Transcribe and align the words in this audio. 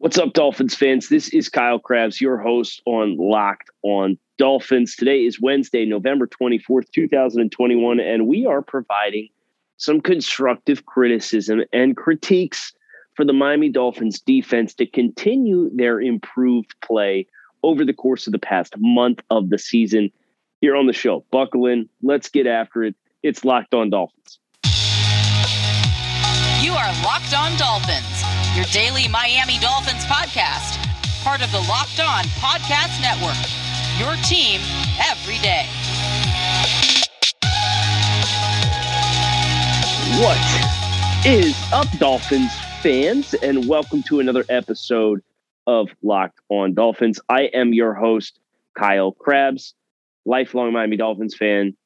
What's 0.00 0.16
up, 0.16 0.32
Dolphins 0.32 0.76
fans? 0.76 1.08
This 1.08 1.28
is 1.30 1.48
Kyle 1.48 1.80
Crabbs, 1.80 2.20
your 2.20 2.38
host 2.38 2.80
on 2.86 3.16
Locked 3.16 3.68
On 3.82 4.16
Dolphins. 4.38 4.94
Today 4.94 5.24
is 5.24 5.40
Wednesday, 5.40 5.84
November 5.84 6.28
24th, 6.28 6.88
2021, 6.94 7.98
and 7.98 8.28
we 8.28 8.46
are 8.46 8.62
providing 8.62 9.28
some 9.76 10.00
constructive 10.00 10.86
criticism 10.86 11.64
and 11.72 11.96
critiques 11.96 12.72
for 13.16 13.24
the 13.24 13.32
Miami 13.32 13.70
Dolphins 13.70 14.20
defense 14.20 14.72
to 14.74 14.86
continue 14.86 15.68
their 15.74 16.00
improved 16.00 16.76
play 16.80 17.26
over 17.64 17.84
the 17.84 17.92
course 17.92 18.28
of 18.28 18.32
the 18.32 18.38
past 18.38 18.74
month 18.78 19.20
of 19.30 19.50
the 19.50 19.58
season. 19.58 20.12
Here 20.60 20.76
on 20.76 20.86
the 20.86 20.92
show, 20.92 21.24
buckle 21.32 21.66
in, 21.66 21.88
let's 22.02 22.28
get 22.28 22.46
after 22.46 22.84
it. 22.84 22.94
It's 23.24 23.44
Locked 23.44 23.74
On 23.74 23.90
Dolphins. 23.90 24.38
You 26.62 26.72
are 26.72 26.92
Locked 27.02 27.34
On 27.34 27.58
Dolphins 27.58 28.17
your 28.58 28.66
daily 28.72 29.06
Miami 29.06 29.56
Dolphins 29.60 30.04
podcast, 30.06 30.82
part 31.22 31.44
of 31.44 31.52
the 31.52 31.60
Locked 31.68 32.00
On 32.00 32.24
Podcast 32.40 33.00
Network. 33.00 33.38
Your 34.00 34.16
team 34.24 34.60
every 35.08 35.38
day. 35.38 35.64
What 40.20 41.24
is 41.24 41.56
up, 41.72 41.86
Dolphins 42.00 42.50
fans? 42.82 43.32
And 43.34 43.68
welcome 43.68 44.02
to 44.08 44.18
another 44.18 44.44
episode 44.48 45.22
of 45.68 45.90
Locked 46.02 46.40
On 46.48 46.74
Dolphins. 46.74 47.20
I 47.28 47.42
am 47.54 47.72
your 47.72 47.94
host, 47.94 48.40
Kyle 48.76 49.12
Crabbs, 49.12 49.74
lifelong 50.24 50.72
Miami 50.72 50.96
Dolphins 50.96 51.36
fan, 51.36 51.76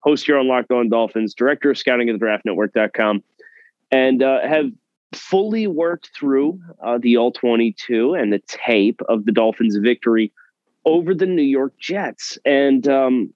host 0.00 0.26
here 0.26 0.36
on 0.36 0.48
Locked 0.48 0.72
On 0.72 0.88
Dolphins, 0.88 1.32
director 1.34 1.70
of 1.70 1.78
scouting 1.78 2.08
at 2.08 2.18
the 2.18 2.26
draftnetwork.com, 2.26 3.22
and 3.92 4.20
uh, 4.20 4.40
have 4.40 4.72
fully 5.12 5.66
worked 5.66 6.10
through 6.14 6.60
uh, 6.84 6.98
the 7.00 7.16
all 7.16 7.32
22 7.32 8.14
and 8.14 8.32
the 8.32 8.42
tape 8.46 9.00
of 9.08 9.24
the 9.24 9.32
Dolphins' 9.32 9.76
victory 9.76 10.32
over 10.84 11.14
the 11.14 11.26
New 11.26 11.42
York 11.42 11.74
Jets. 11.78 12.38
And 12.44 12.86
um, 12.88 13.32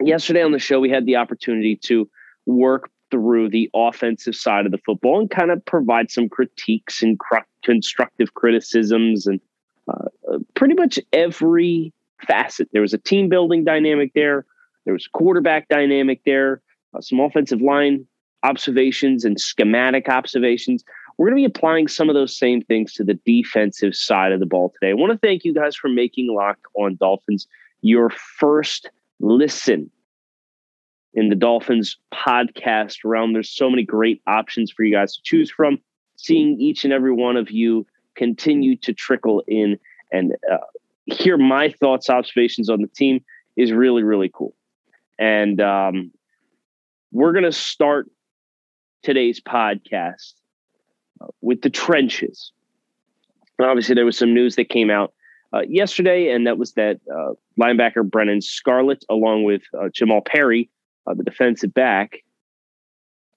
yesterday 0.00 0.42
on 0.42 0.52
the 0.52 0.58
show, 0.58 0.80
we 0.80 0.90
had 0.90 1.06
the 1.06 1.16
opportunity 1.16 1.76
to 1.84 2.08
work 2.46 2.90
through 3.10 3.50
the 3.50 3.70
offensive 3.74 4.34
side 4.34 4.64
of 4.66 4.72
the 4.72 4.78
football 4.78 5.20
and 5.20 5.30
kind 5.30 5.50
of 5.50 5.64
provide 5.64 6.10
some 6.10 6.28
critiques 6.28 7.02
and 7.02 7.18
cr- 7.18 7.38
constructive 7.62 8.34
criticisms 8.34 9.26
and 9.26 9.40
uh, 9.88 10.38
pretty 10.54 10.74
much 10.74 10.98
every 11.12 11.92
facet. 12.26 12.68
There 12.72 12.82
was 12.82 12.94
a 12.94 12.98
team 12.98 13.28
building 13.28 13.64
dynamic 13.64 14.12
there, 14.14 14.46
there 14.84 14.94
was 14.94 15.06
quarterback 15.06 15.68
dynamic 15.68 16.22
there, 16.24 16.62
uh, 16.94 17.00
some 17.00 17.20
offensive 17.20 17.60
line 17.60 18.06
observations 18.42 19.24
and 19.24 19.40
schematic 19.40 20.08
observations. 20.08 20.84
We're 21.16 21.28
going 21.30 21.42
to 21.42 21.48
be 21.48 21.56
applying 21.58 21.88
some 21.88 22.08
of 22.08 22.14
those 22.14 22.36
same 22.36 22.62
things 22.62 22.92
to 22.94 23.04
the 23.04 23.18
defensive 23.26 23.94
side 23.94 24.32
of 24.32 24.40
the 24.40 24.46
ball 24.46 24.72
today. 24.74 24.90
I 24.90 24.94
want 24.94 25.12
to 25.12 25.18
thank 25.18 25.44
you 25.44 25.54
guys 25.54 25.76
for 25.76 25.88
making 25.88 26.34
Lock 26.34 26.58
on 26.74 26.96
Dolphins 26.96 27.46
your 27.82 28.10
first 28.10 28.90
listen 29.20 29.90
in 31.14 31.28
the 31.28 31.34
Dolphins 31.34 31.98
podcast 32.14 32.98
realm. 33.04 33.32
There's 33.32 33.50
so 33.50 33.68
many 33.68 33.84
great 33.84 34.22
options 34.26 34.70
for 34.70 34.84
you 34.84 34.92
guys 34.92 35.14
to 35.14 35.22
choose 35.22 35.50
from. 35.50 35.78
Seeing 36.16 36.60
each 36.60 36.84
and 36.84 36.92
every 36.92 37.12
one 37.12 37.36
of 37.36 37.50
you 37.50 37.86
continue 38.14 38.76
to 38.76 38.92
trickle 38.92 39.42
in 39.46 39.78
and 40.10 40.36
uh, 40.50 40.58
hear 41.06 41.36
my 41.36 41.70
thoughts, 41.70 42.08
observations 42.08 42.68
on 42.68 42.80
the 42.80 42.88
team 42.88 43.24
is 43.56 43.72
really, 43.72 44.02
really 44.02 44.30
cool. 44.32 44.54
And 45.18 45.60
um, 45.60 46.12
we're 47.10 47.32
going 47.32 47.44
to 47.44 47.52
start 47.52 48.10
today's 49.02 49.40
podcast 49.40 50.34
uh, 51.20 51.26
with 51.40 51.62
the 51.62 51.70
trenches. 51.70 52.52
Obviously, 53.60 53.94
there 53.94 54.04
was 54.04 54.18
some 54.18 54.34
news 54.34 54.56
that 54.56 54.68
came 54.68 54.90
out 54.90 55.12
uh, 55.52 55.62
yesterday, 55.68 56.30
and 56.32 56.46
that 56.46 56.58
was 56.58 56.72
that 56.72 57.00
uh, 57.14 57.32
linebacker 57.60 58.08
Brennan 58.08 58.40
Scarlett, 58.40 59.04
along 59.10 59.44
with 59.44 59.62
uh, 59.78 59.88
Jamal 59.92 60.20
Perry, 60.20 60.70
uh, 61.06 61.14
the 61.14 61.22
defensive 61.22 61.72
back, 61.74 62.24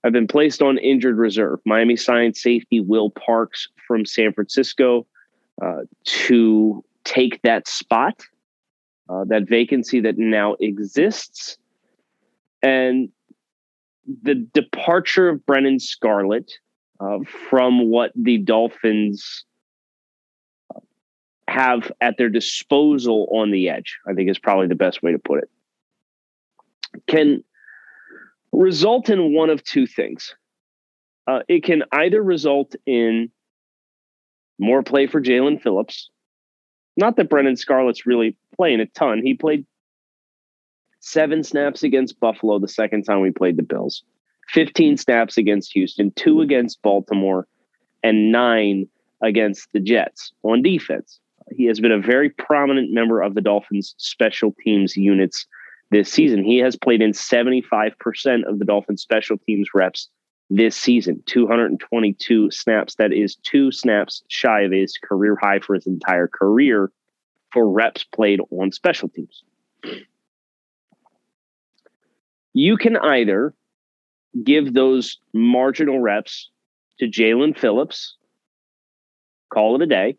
have 0.03 0.13
been 0.13 0.27
placed 0.27 0.61
on 0.61 0.77
injured 0.77 1.17
reserve. 1.17 1.59
Miami 1.65 1.95
signed 1.95 2.37
safety 2.37 2.79
Will 2.79 3.09
Parks 3.09 3.67
from 3.87 4.05
San 4.05 4.33
Francisco 4.33 5.05
uh, 5.61 5.81
to 6.05 6.83
take 7.03 7.41
that 7.41 7.67
spot, 7.67 8.23
that 9.27 9.47
vacancy 9.47 9.99
that 9.99 10.17
now 10.17 10.55
exists. 10.59 11.57
And 12.63 13.09
the 14.23 14.35
departure 14.35 15.29
of 15.29 15.45
Brennan 15.45 15.79
Scarlett 15.79 16.51
uh, 16.99 17.19
from 17.49 17.89
what 17.89 18.11
the 18.15 18.37
Dolphins 18.37 19.45
have 21.47 21.91
at 22.01 22.17
their 22.17 22.29
disposal 22.29 23.27
on 23.31 23.51
the 23.51 23.69
edge, 23.69 23.99
I 24.07 24.13
think 24.13 24.29
is 24.29 24.39
probably 24.39 24.67
the 24.67 24.75
best 24.75 25.01
way 25.01 25.11
to 25.11 25.19
put 25.19 25.43
it, 25.43 25.49
can 27.07 27.43
result 28.51 29.09
in 29.09 29.33
one 29.33 29.49
of 29.49 29.63
two 29.63 29.85
things. 29.85 30.35
Uh, 31.27 31.39
it 31.47 31.63
can 31.63 31.83
either 31.91 32.21
result 32.21 32.75
in 32.85 33.31
more 34.59 34.83
play 34.83 35.07
for 35.07 35.21
Jaelan 35.21 35.61
Phillips. 35.61 36.09
Not 36.97 37.17
that 37.17 37.29
Brennan 37.29 37.57
Scarlett's 37.57 38.05
really 38.05 38.37
playing 38.55 38.79
a 38.79 38.85
ton. 38.85 39.21
He 39.23 39.33
played 39.33 39.65
seven 41.05 41.43
snaps 41.43 41.83
against 41.83 42.19
Buffalo 42.19 42.57
the 42.57 42.67
second 42.67 43.03
time 43.03 43.21
we 43.21 43.31
played 43.31 43.57
the 43.57 43.63
Bills, 43.63 44.03
15 44.49 44.97
snaps 44.97 45.37
against 45.37 45.71
Houston, 45.73 46.11
two 46.15 46.41
against 46.41 46.81
Baltimore, 46.81 47.47
and 48.03 48.31
nine 48.31 48.87
against 49.21 49.71
the 49.71 49.79
Jets 49.79 50.33
on 50.43 50.63
defense. 50.63 51.19
He 51.51 51.65
has 51.65 51.79
been 51.79 51.91
a 51.91 51.99
very 51.99 52.31
prominent 52.31 52.91
member 52.91 53.21
of 53.21 53.35
the 53.35 53.41
Dolphins' 53.41 53.93
special 53.97 54.55
teams 54.63 54.97
units 54.97 55.45
this 55.91 56.11
season. 56.11 56.43
He 56.43 56.57
has 56.57 56.75
played 56.75 57.03
in 57.03 57.11
75% 57.11 57.93
of 58.45 58.57
the 58.57 58.65
Dolphins' 58.65 59.03
special 59.03 59.37
teams 59.37 59.69
reps 59.75 60.09
this 60.49 60.75
season 60.75 61.21
222 61.27 62.49
snaps. 62.49 62.95
That 62.95 63.13
is 63.13 63.35
two 63.35 63.71
snaps 63.71 64.23
shy 64.27 64.61
of 64.61 64.71
his 64.71 64.97
career 64.97 65.37
high 65.39 65.59
for 65.59 65.75
his 65.75 65.85
entire 65.85 66.27
career 66.27 66.91
for 67.53 67.69
reps 67.69 68.03
played 68.03 68.39
on 68.49 68.71
special 68.71 69.07
teams 69.07 69.43
you 72.55 72.77
can 72.77 72.95
either 72.95 73.53
give 74.43 74.73
those 74.73 75.19
marginal 75.33 75.99
reps 75.99 76.49
to 76.99 77.05
Jaelan 77.05 77.57
Phillips, 77.57 78.15
call 79.53 79.75
it 79.75 79.81
a 79.81 79.85
day, 79.85 80.15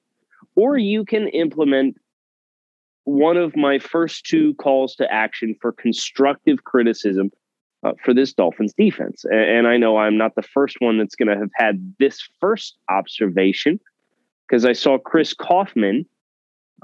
or 0.54 0.76
you 0.76 1.04
can 1.06 1.28
implement 1.28 1.96
one 3.04 3.38
of 3.38 3.56
my 3.56 3.78
first 3.78 4.26
two 4.26 4.52
calls 4.54 4.94
to 4.96 5.10
action 5.10 5.54
for 5.62 5.72
constructive 5.72 6.64
criticism 6.64 7.30
uh, 7.82 7.92
for 8.04 8.12
this 8.12 8.34
Dolphins 8.34 8.74
defense. 8.76 9.24
And, 9.24 9.40
and, 9.40 9.66
I 9.66 9.78
know 9.78 9.96
I'm 9.96 10.18
not 10.18 10.34
the 10.34 10.42
first 10.42 10.76
one 10.80 10.98
that's 10.98 11.14
going 11.14 11.28
to 11.28 11.38
have 11.38 11.50
had 11.54 11.94
this 11.98 12.20
first 12.38 12.76
observation 12.90 13.80
because 14.46 14.66
I 14.66 14.74
saw 14.74 14.98
Chris 14.98 15.32
Kouffman 15.32 16.04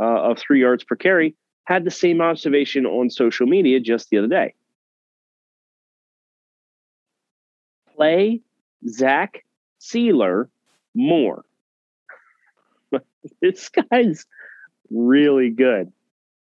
uh, 0.00 0.30
of 0.30 0.38
three 0.38 0.60
yards 0.60 0.82
per 0.82 0.96
carry 0.96 1.34
had 1.64 1.84
the 1.84 1.90
same 1.90 2.22
observation 2.22 2.86
on 2.86 3.10
social 3.10 3.46
media 3.46 3.80
just 3.80 4.08
the 4.08 4.18
other 4.18 4.28
day. 4.28 4.54
Play 8.02 8.40
Zach 8.88 9.44
Sieler 9.80 10.48
more. 10.94 11.44
this 13.40 13.68
guy's 13.68 14.26
really 14.90 15.50
good. 15.50 15.92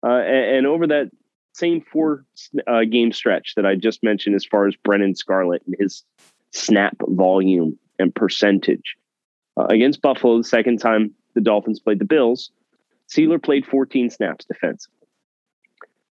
Uh, 0.03 0.21
and, 0.21 0.57
and, 0.57 0.67
over 0.67 0.87
that 0.87 1.11
same 1.53 1.83
four 1.83 2.25
uh, 2.67 2.85
game 2.85 3.13
stretch 3.13 3.55
that 3.57 3.67
I 3.67 3.75
just 3.75 4.03
mentioned, 4.03 4.35
as 4.35 4.47
far 4.47 4.67
as 4.67 4.77
Brennan 4.77 5.15
Scarlett 5.15 5.63
and 5.67 5.75
his 5.79 6.05
snap 6.53 6.97
volume 7.07 7.79
and 7.99 8.15
percentage 8.15 8.97
uh, 9.59 9.67
against 9.69 10.01
Buffalo, 10.01 10.39
the 10.39 10.45
second 10.45 10.79
time 10.79 11.13
the 11.35 11.43
Dolphins 11.43 11.81
played 11.81 11.99
the 11.99 12.07
Bills, 12.07 12.51
Sieler 13.11 13.43
played 13.43 13.67
14 13.67 14.09
snaps 14.09 14.47
defensively. 14.47 14.97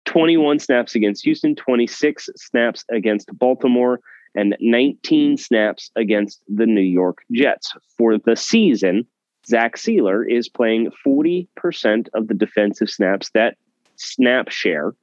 21 0.03 0.59
snaps 0.59 0.95
against 0.95 1.23
Houston, 1.23 1.55
26 1.55 2.29
snaps 2.35 2.83
against 2.89 3.29
Baltimore, 3.37 4.01
and 4.37 4.55
19 4.61 5.31
hmm. 5.31 5.35
snaps 5.35 5.91
against 5.97 6.41
the 6.47 6.67
New 6.67 6.79
York 6.79 7.17
Jets. 7.31 7.73
For 7.97 8.17
the 8.17 8.37
season, 8.37 9.05
Zach 9.45 9.75
Sieler 9.75 10.23
is 10.29 10.47
playing 10.47 10.91
40% 11.05 12.07
of 12.13 12.27
the 12.27 12.35
defensive 12.35 12.89
snaps. 12.89 13.31
That 13.33 13.57
snap 13.95 14.49
share 14.49 14.93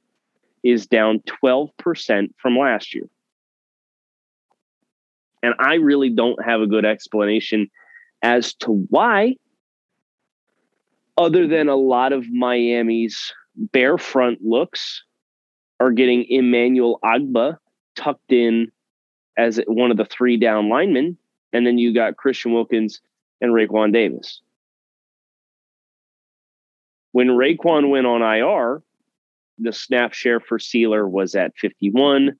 is 0.63 0.87
down 0.87 1.21
12% 1.43 2.29
from 2.37 2.57
last 2.57 2.95
year. 2.95 3.07
And 5.43 5.53
I 5.59 5.75
really 5.75 6.09
don't 6.09 6.43
have 6.43 6.61
a 6.61 6.67
good 6.67 6.85
explanation 6.85 7.69
as 8.23 8.55
to 8.55 8.71
why, 8.89 9.35
other 11.17 11.47
than 11.47 11.67
a 11.67 11.75
lot 11.75 12.13
of 12.13 12.25
Miami's 12.29 13.31
bare 13.55 13.97
front 13.97 14.39
looks 14.41 15.03
are 15.79 15.91
getting 15.91 16.25
Emmanuel 16.29 16.99
Ogbah 17.03 17.57
tucked 17.95 18.31
in 18.31 18.71
as 19.37 19.59
one 19.67 19.91
of 19.91 19.97
the 19.97 20.05
three 20.05 20.37
down 20.37 20.69
linemen. 20.69 21.17
And 21.53 21.65
then 21.65 21.77
you 21.77 21.93
got 21.93 22.17
Christian 22.17 22.53
Wilkins 22.53 23.01
and 23.41 23.51
Raekwon 23.51 23.93
Davis. 23.93 24.41
When 27.11 27.27
Raekwon 27.27 27.89
went 27.89 28.07
on 28.07 28.21
IR, 28.21 28.81
the 29.57 29.71
snap 29.71 30.13
share 30.13 30.39
for 30.39 30.57
Sieler 30.57 31.09
was 31.09 31.33
at 31.35 31.55
51, 31.57 32.37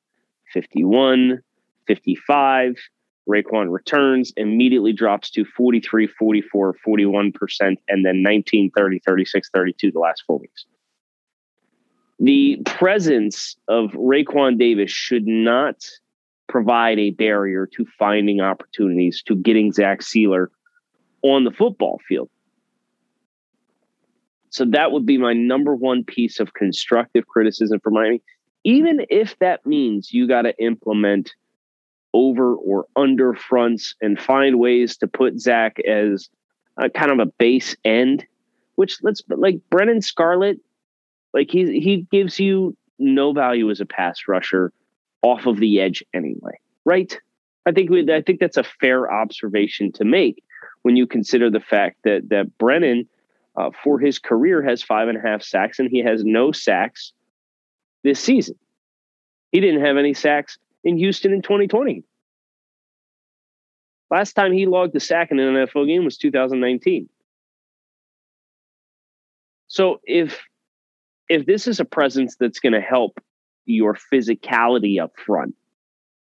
51, 0.52 1.42
55. 1.88 2.76
Raekwon 3.28 3.72
returns, 3.72 4.34
immediately 4.38 4.94
drops 4.94 5.32
to 5.32 5.46
43, 5.46 6.08
44, 6.08 6.76
41%, 6.86 7.78
and 7.88 8.06
then 8.06 8.22
19, 8.22 8.70
30, 8.76 9.00
36, 9.00 9.50
32 9.50 9.92
the 9.92 10.00
last 10.00 10.24
four 10.28 10.38
weeks. 10.40 10.66
The 12.20 12.62
presence 12.66 13.56
of 13.68 13.92
Raekwon 13.92 14.58
Davis 14.58 14.92
should 14.92 15.26
not 15.26 15.90
provide 16.56 16.98
a 16.98 17.10
barrier 17.10 17.66
to 17.66 17.86
finding 18.00 18.40
opportunities 18.40 19.22
to 19.22 19.36
getting 19.36 19.74
Zach 19.74 20.00
Sieler 20.00 20.48
on 21.22 21.44
the 21.44 21.52
football 21.52 22.00
field. 22.08 22.30
So 24.52 24.64
that 24.70 24.94
would 24.94 25.06
be 25.06 25.18
my 25.18 25.34
number 25.34 25.76
one 25.76 26.06
piece 26.06 26.40
of 26.40 26.54
constructive 26.54 27.28
criticism 27.28 27.82
for 27.82 27.90
Miami. 27.90 28.22
Even 28.64 29.06
if 29.10 29.38
that 29.40 29.66
means 29.66 30.14
you 30.14 30.30
got 30.30 30.44
to 30.44 30.58
implement 30.58 31.36
over 32.14 32.56
or 32.56 32.86
under 32.96 33.34
fronts 33.34 33.94
and 34.00 34.18
find 34.18 34.58
ways 34.58 34.96
to 35.00 35.08
put 35.08 35.38
Zach 35.42 35.78
as 35.82 36.30
a, 36.78 36.90
kind 36.90 37.12
of 37.12 37.20
a 37.20 37.26
base 37.26 37.76
end, 37.84 38.26
which 38.76 39.00
let's 39.04 39.22
like 39.28 39.60
Brennan 39.70 40.02
Scarlett, 40.02 40.62
like 41.34 41.52
he 41.52 41.82
he 41.82 42.08
gives 42.10 42.40
you 42.40 42.78
no 42.98 43.34
value 43.34 43.70
as 43.70 43.82
a 43.82 43.86
pass 43.86 44.22
rusher 44.26 44.72
off 45.26 45.48
of 45.48 45.58
the 45.58 45.82
edge 45.82 46.04
anyway, 46.14 46.60
right? 46.86 47.20
I 47.66 47.72
think 47.72 47.90
we, 47.90 48.14
I 48.14 48.22
think 48.22 48.40
that's 48.40 48.58
a 48.58 48.64
fair 48.64 49.12
observation 49.12 49.92
to 49.94 50.06
make 50.06 50.44
when 50.84 50.96
you 50.96 51.08
consider 51.08 51.50
the 51.50 51.60
fact 51.60 51.98
that 52.04 52.30
that 52.30 52.56
Brennan, 52.60 53.10
uh, 53.58 53.72
for 53.84 53.98
his 53.98 54.20
career, 54.20 54.62
has 54.62 54.84
five 54.84 55.08
and 55.08 55.18
a 55.18 55.22
half 55.22 55.42
sacks 55.42 55.80
and 55.80 55.90
he 55.90 55.98
has 56.04 56.24
no 56.24 56.52
sacks 56.52 57.12
this 58.04 58.20
season. 58.20 58.56
He 59.52 59.60
didn't 59.62 59.84
have 59.84 59.98
any 59.98 60.14
sacks 60.14 60.60
in 60.84 60.96
Houston 61.00 61.34
in 61.34 61.42
2020. 61.42 62.04
Last 64.12 64.34
time 64.34 64.54
he 64.54 64.68
logged 64.68 64.96
a 64.96 65.00
sack 65.00 65.32
in 65.32 65.40
an 65.40 65.56
NFL 65.56 65.88
game 65.88 66.06
was 66.06 66.18
2019. 66.18 67.10
So 69.70 70.02
if 70.04 70.40
if 71.30 71.48
this 71.48 71.66
is 71.66 71.80
a 71.80 71.86
presence 71.86 72.36
that's 72.40 72.60
going 72.60 72.74
to 72.74 72.82
help 72.82 73.20
your 73.66 73.98
physicality 74.14 75.02
up 75.02 75.14
front, 75.26 75.56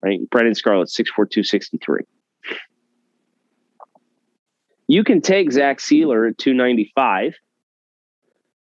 right? 0.02 0.20
Brennan 0.30 0.54
Scarlett, 0.54 0.88
6'4", 0.88 2.00
You 4.88 5.04
can 5.04 5.20
take 5.20 5.52
Zach 5.52 5.78
Sieler 5.78 6.28
at 6.28 6.38
295 6.38 7.34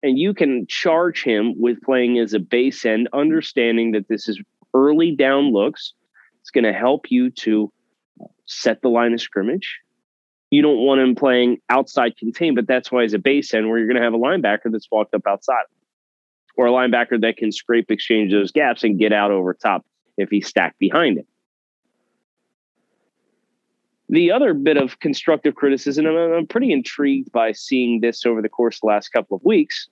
and 0.03 0.17
you 0.17 0.33
can 0.33 0.67
charge 0.67 1.23
him 1.23 1.53
with 1.57 1.81
playing 1.81 2.19
as 2.19 2.33
a 2.33 2.39
base 2.39 2.85
end, 2.85 3.09
understanding 3.13 3.91
that 3.91 4.07
this 4.09 4.27
is 4.27 4.41
early 4.73 5.15
down 5.15 5.51
looks. 5.51 5.93
It's 6.41 6.51
going 6.51 6.65
to 6.65 6.73
help 6.73 7.09
you 7.09 7.29
to 7.31 7.71
set 8.45 8.81
the 8.81 8.89
line 8.89 9.13
of 9.13 9.21
scrimmage. 9.21 9.79
You 10.51 10.61
don't 10.61 10.85
want 10.85 11.01
him 11.01 11.15
playing 11.15 11.59
outside 11.69 12.15
contain, 12.17 12.53
but 12.53 12.67
that's 12.67 12.91
why 12.91 13.01
he's 13.03 13.13
a 13.13 13.19
base 13.19 13.53
end 13.53 13.69
where 13.69 13.77
you're 13.77 13.87
going 13.87 13.97
to 13.97 14.03
have 14.03 14.13
a 14.13 14.17
linebacker 14.17 14.71
that's 14.71 14.87
walked 14.91 15.15
up 15.15 15.25
outside 15.25 15.63
or 16.55 16.67
a 16.67 16.71
linebacker 16.71 17.19
that 17.21 17.37
can 17.37 17.51
scrape 17.51 17.89
exchange 17.89 18.31
those 18.31 18.51
gaps 18.51 18.83
and 18.83 18.99
get 18.99 19.13
out 19.13 19.31
over 19.31 19.53
top 19.53 19.85
if 20.17 20.29
he's 20.29 20.47
stacked 20.47 20.79
behind 20.79 21.17
it. 21.17 21.27
The 24.09 24.31
other 24.31 24.53
bit 24.53 24.77
of 24.77 24.99
constructive 24.99 25.55
criticism, 25.55 26.05
and 26.05 26.17
I'm 26.35 26.45
pretty 26.45 26.71
intrigued 26.71 27.31
by 27.31 27.51
seeing 27.51 28.01
this 28.01 28.25
over 28.25 28.41
the 28.41 28.49
course 28.49 28.77
of 28.77 28.81
the 28.81 28.87
last 28.87 29.09
couple 29.09 29.35
of 29.35 29.43
weeks, 29.43 29.89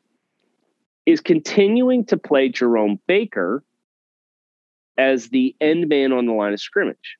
is 1.07 1.21
continuing 1.21 2.05
to 2.05 2.17
play 2.17 2.49
Jerome 2.49 2.99
Baker 3.07 3.63
as 4.97 5.29
the 5.29 5.55
end 5.59 5.87
man 5.87 6.11
on 6.11 6.27
the 6.27 6.33
line 6.33 6.53
of 6.53 6.59
scrimmage. 6.59 7.17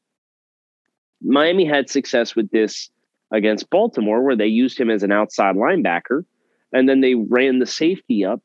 Miami 1.24 1.66
had 1.66 1.90
success 1.90 2.36
with 2.36 2.52
this 2.52 2.90
against 3.32 3.70
Baltimore, 3.70 4.22
where 4.22 4.36
they 4.36 4.48
used 4.48 4.80
him 4.80 4.92
as 4.92 5.02
an 5.02 5.12
outside 5.12 5.56
linebacker, 5.56 6.26
and 6.74 6.88
then 6.88 7.02
they 7.02 7.16
ran 7.16 7.60
the 7.60 7.66
safety 7.66 8.24
up 8.26 8.42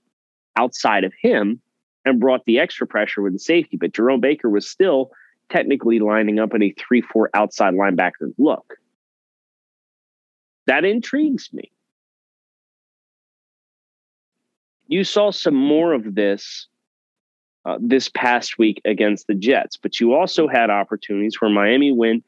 outside 0.57 1.05
of 1.05 1.13
him 1.21 1.61
and 2.05 2.21
brought 2.21 2.45
the 2.45 2.59
extra 2.59 2.87
pressure 2.87 3.23
with 3.23 3.33
the 3.33 3.39
safety. 3.39 3.77
But 3.77 3.93
Jerome 3.93 4.21
Baker 4.21 4.49
was 4.49 4.69
still 4.69 5.11
technically 5.51 5.99
lining 5.99 6.39
up 6.39 6.55
in 6.55 6.63
a 6.63 6.73
3 6.73 7.01
4 7.03 7.31
outside 7.35 7.75
linebacker 7.75 8.33
look. 8.39 8.75
That 10.67 10.85
intrigues 10.85 11.51
me. 11.53 11.71
You 14.89 15.05
saw 15.05 15.31
some 15.31 15.55
more 15.55 15.93
of 15.93 16.15
this 16.15 16.69
uh, 17.65 17.79
this 17.81 18.09
past 18.09 18.59
week 18.59 18.81
against 18.85 19.27
the 19.27 19.35
Jets, 19.35 19.77
but 19.77 19.99
you 19.99 20.15
also 20.15 20.47
had 20.47 20.71
opportunities 20.71 21.41
where 21.41 21.51
Miami 21.51 21.91
went 21.91 22.25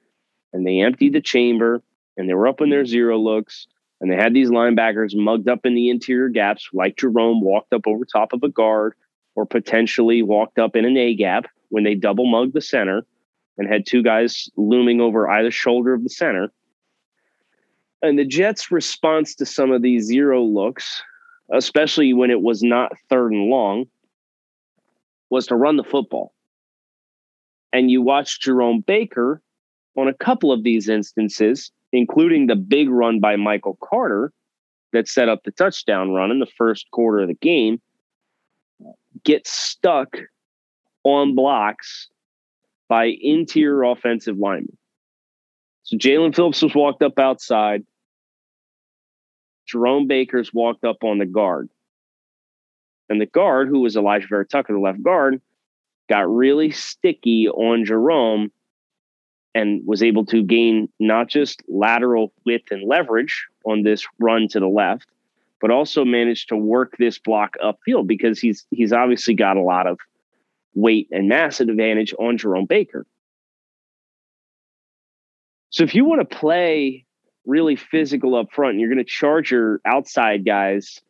and 0.52 0.66
they 0.66 0.80
emptied 0.80 1.12
the 1.12 1.20
chamber 1.20 1.80
and 2.16 2.28
they 2.28 2.34
were 2.34 2.48
up 2.48 2.60
in 2.60 2.70
their 2.70 2.84
zero 2.84 3.16
looks 3.18 3.68
and 4.00 4.10
they 4.10 4.16
had 4.16 4.32
these 4.32 4.50
linebackers 4.50 5.16
mugged 5.16 5.48
up 5.48 5.66
in 5.66 5.74
the 5.74 5.90
interior 5.90 6.28
gaps, 6.28 6.68
like 6.72 6.96
Jerome 6.96 7.40
walked 7.40 7.72
up 7.72 7.86
over 7.86 8.04
top 8.04 8.32
of 8.32 8.42
a 8.42 8.48
guard 8.48 8.94
or 9.34 9.44
potentially 9.44 10.22
walked 10.22 10.58
up 10.58 10.76
in 10.76 10.84
an 10.84 10.96
A 10.96 11.14
gap 11.14 11.46
when 11.70 11.84
they 11.84 11.94
double 11.94 12.26
mugged 12.26 12.54
the 12.54 12.60
center 12.60 13.04
and 13.56 13.68
had 13.68 13.86
two 13.86 14.02
guys 14.02 14.48
looming 14.56 15.00
over 15.00 15.28
either 15.28 15.50
shoulder 15.50 15.92
of 15.92 16.04
the 16.04 16.10
center. 16.10 16.52
And 18.00 18.18
the 18.18 18.24
Jets' 18.24 18.70
response 18.70 19.34
to 19.36 19.46
some 19.46 19.72
of 19.72 19.82
these 19.82 20.04
zero 20.04 20.42
looks, 20.44 21.02
especially 21.52 22.12
when 22.12 22.30
it 22.30 22.40
was 22.40 22.62
not 22.62 22.92
third 23.10 23.32
and 23.32 23.50
long, 23.50 23.86
was 25.30 25.48
to 25.48 25.56
run 25.56 25.76
the 25.76 25.84
football. 25.84 26.32
And 27.72 27.90
you 27.90 28.00
watch 28.00 28.40
Jerome 28.40 28.80
Baker 28.80 29.42
on 29.96 30.06
a 30.06 30.14
couple 30.14 30.52
of 30.52 30.62
these 30.62 30.88
instances, 30.88 31.72
including 31.92 32.46
the 32.46 32.56
big 32.56 32.88
run 32.88 33.20
by 33.20 33.36
Michael 33.36 33.78
Carter 33.82 34.32
that 34.92 35.08
set 35.08 35.28
up 35.28 35.42
the 35.44 35.50
touchdown 35.50 36.12
run 36.12 36.30
in 36.30 36.38
the 36.38 36.46
first 36.46 36.90
quarter 36.90 37.20
of 37.20 37.28
the 37.28 37.34
game, 37.34 37.80
get 39.24 39.46
stuck 39.46 40.16
on 41.04 41.34
blocks 41.34 42.08
by 42.88 43.14
interior 43.20 43.82
offensive 43.84 44.38
linemen. 44.38 44.76
So 45.82 45.96
Jaelan 45.96 46.34
Phillips 46.34 46.62
was 46.62 46.74
walked 46.74 47.02
up 47.02 47.18
outside. 47.18 47.84
Jerome 49.66 50.06
Baker's 50.06 50.52
walked 50.52 50.84
up 50.84 51.02
on 51.02 51.18
the 51.18 51.26
guard. 51.26 51.68
And 53.10 53.20
the 53.20 53.26
guard, 53.26 53.68
who 53.68 53.80
was 53.80 53.96
Alijah 53.96 54.28
Vera-Tucker, 54.28 54.72
the 54.72 54.78
left 54.78 55.02
guard, 55.02 55.40
got 56.08 56.28
really 56.28 56.70
sticky 56.70 57.48
on 57.48 57.84
Jerome 57.84 58.50
and 59.54 59.82
was 59.86 60.02
able 60.02 60.24
to 60.26 60.42
gain 60.42 60.88
not 60.98 61.28
just 61.28 61.62
lateral 61.68 62.32
width 62.44 62.70
and 62.70 62.82
leverage 62.86 63.46
on 63.64 63.82
this 63.82 64.06
run 64.18 64.48
to 64.48 64.60
the 64.60 64.68
left, 64.68 65.06
but 65.60 65.70
also 65.70 66.04
managed 66.04 66.48
to 66.50 66.56
work 66.56 66.96
this 66.98 67.18
block 67.18 67.56
upfield 67.62 68.06
because 68.06 68.38
he's 68.38 68.66
he's 68.70 68.92
obviously 68.92 69.34
got 69.34 69.56
a 69.56 69.62
lot 69.62 69.86
of 69.86 69.98
weight 70.74 71.08
and 71.10 71.28
mass 71.28 71.60
advantage 71.60 72.14
on 72.18 72.38
Jerome 72.38 72.66
Baker. 72.66 73.06
So 75.70 75.84
if 75.84 75.94
you 75.94 76.04
want 76.04 76.28
to 76.28 76.36
play 76.36 77.04
really 77.46 77.76
physical 77.76 78.34
up 78.34 78.52
front, 78.52 78.78
you're 78.78 78.88
going 78.88 79.04
to 79.04 79.04
charge 79.04 79.50
your 79.50 79.80
outside 79.84 80.44
guys 80.44 81.00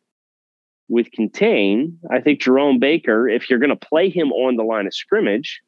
with 0.87 1.11
contain. 1.11 1.99
I 2.11 2.19
think 2.19 2.41
Jerome 2.41 2.79
Baker, 2.79 3.29
if 3.29 3.49
you're 3.49 3.59
going 3.59 3.69
to 3.69 3.87
play 3.87 4.09
him 4.09 4.31
on 4.31 4.55
the 4.55 4.63
line 4.63 4.87
of 4.87 4.93
scrimmage, 4.93 5.61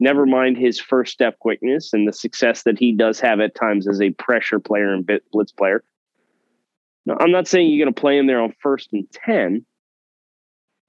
never 0.00 0.26
mind 0.26 0.56
his 0.56 0.80
first 0.80 1.12
step 1.12 1.38
quickness 1.38 1.92
and 1.92 2.08
the 2.08 2.12
success 2.12 2.62
that 2.64 2.78
he 2.78 2.92
does 2.92 3.20
have 3.20 3.38
at 3.40 3.54
times 3.54 3.86
as 3.86 4.00
a 4.00 4.10
pressure 4.10 4.58
player 4.58 4.92
and 4.92 5.08
blitz 5.30 5.52
player. 5.52 5.84
Now, 7.06 7.16
I'm 7.20 7.30
not 7.30 7.46
saying 7.46 7.70
you're 7.70 7.84
going 7.84 7.94
to 7.94 8.00
play 8.00 8.18
him 8.18 8.26
there 8.26 8.40
on 8.40 8.54
first 8.60 8.92
and 8.92 9.06
10, 9.12 9.64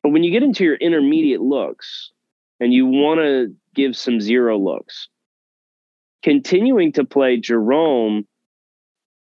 but 0.02 0.10
when 0.10 0.24
you 0.24 0.32
get 0.32 0.44
into 0.44 0.64
your 0.64 0.76
intermediate 0.76 1.42
looks 1.42 2.12
and 2.60 2.74
you 2.74 2.86
want 2.86 3.20
to 3.20 3.54
give 3.76 3.96
some 3.96 4.20
zero 4.20 4.58
looks, 4.58 5.08
continuing 6.24 6.92
to 6.94 7.04
play 7.04 7.38
Jerome 7.38 8.28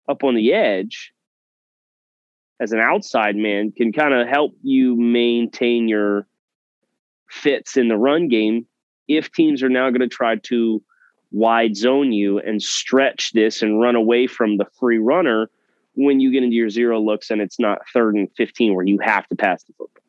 up 0.09 0.25
on 0.25 0.35
the 0.35 0.53
edge 0.53 1.13
as 2.61 2.73
an 2.73 2.79
outside 2.79 3.37
man 3.37 3.73
can 3.73 3.93
kind 3.93 4.15
of 4.15 4.29
help 4.29 4.53
you 4.63 4.97
maintain 4.97 5.89
your 5.89 6.27
fits 7.29 7.77
in 7.77 7.89
the 7.89 7.97
run 7.97 8.29
game 8.29 8.67
if 9.17 9.31
teams 9.33 9.63
are 9.63 9.69
now 9.69 9.91
going 9.91 10.01
to 10.01 10.09
try 10.09 10.37
to 10.37 10.83
wide 11.31 11.77
zone 11.77 12.13
you 12.13 12.39
and 12.39 12.63
stretch 12.63 13.33
this 13.33 13.63
and 13.63 13.81
run 13.81 13.97
away 13.97 14.27
from 14.27 14.59
the 14.59 14.67
free 14.79 14.99
runner 14.99 15.51
when 15.95 16.21
you 16.21 16.31
get 16.33 16.43
into 16.43 16.57
your 16.57 16.71
zero 16.71 17.01
looks 17.01 17.31
and 17.31 17.41
it's 17.41 17.59
not 17.59 17.79
third 17.93 18.15
and 18.15 18.29
15 18.37 18.75
where 18.75 18.85
you 18.85 18.99
have 18.99 19.27
to 19.29 19.37
pass 19.37 19.63
the 19.65 19.73
football. 19.73 20.03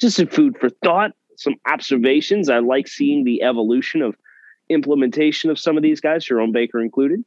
Just 0.00 0.16
some 0.16 0.26
food 0.26 0.56
for 0.58 0.68
thought, 0.68 1.12
some 1.36 1.54
observations. 1.66 2.48
I 2.48 2.58
like 2.58 2.88
seeing 2.88 3.24
the 3.24 3.42
evolution 3.42 4.02
of 4.02 4.16
implementation 4.68 5.50
of 5.50 5.58
some 5.58 5.76
of 5.76 5.82
these 5.82 6.00
guys, 6.00 6.24
Jerome 6.24 6.52
Baker 6.52 6.80
included. 6.80 7.24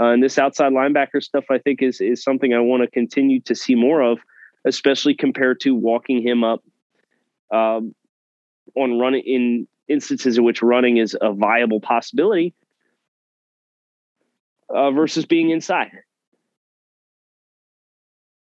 Uh, 0.00 0.10
and 0.10 0.22
this 0.22 0.38
outside 0.38 0.72
linebacker 0.72 1.22
stuff, 1.22 1.44
I 1.50 1.58
think, 1.58 1.82
is 1.82 2.00
is 2.00 2.22
something 2.22 2.54
I 2.54 2.60
want 2.60 2.82
to 2.82 2.88
continue 2.88 3.40
to 3.42 3.54
see 3.54 3.74
more 3.74 4.00
of, 4.00 4.18
especially 4.64 5.14
compared 5.14 5.60
to 5.60 5.74
walking 5.74 6.22
him 6.22 6.44
up 6.44 6.62
um, 7.52 7.94
on 8.76 8.98
running 8.98 9.22
in 9.24 9.68
instances 9.88 10.38
in 10.38 10.44
which 10.44 10.62
running 10.62 10.98
is 10.98 11.16
a 11.20 11.32
viable 11.32 11.80
possibility 11.80 12.54
uh, 14.68 14.90
versus 14.90 15.24
being 15.24 15.50
inside. 15.50 15.90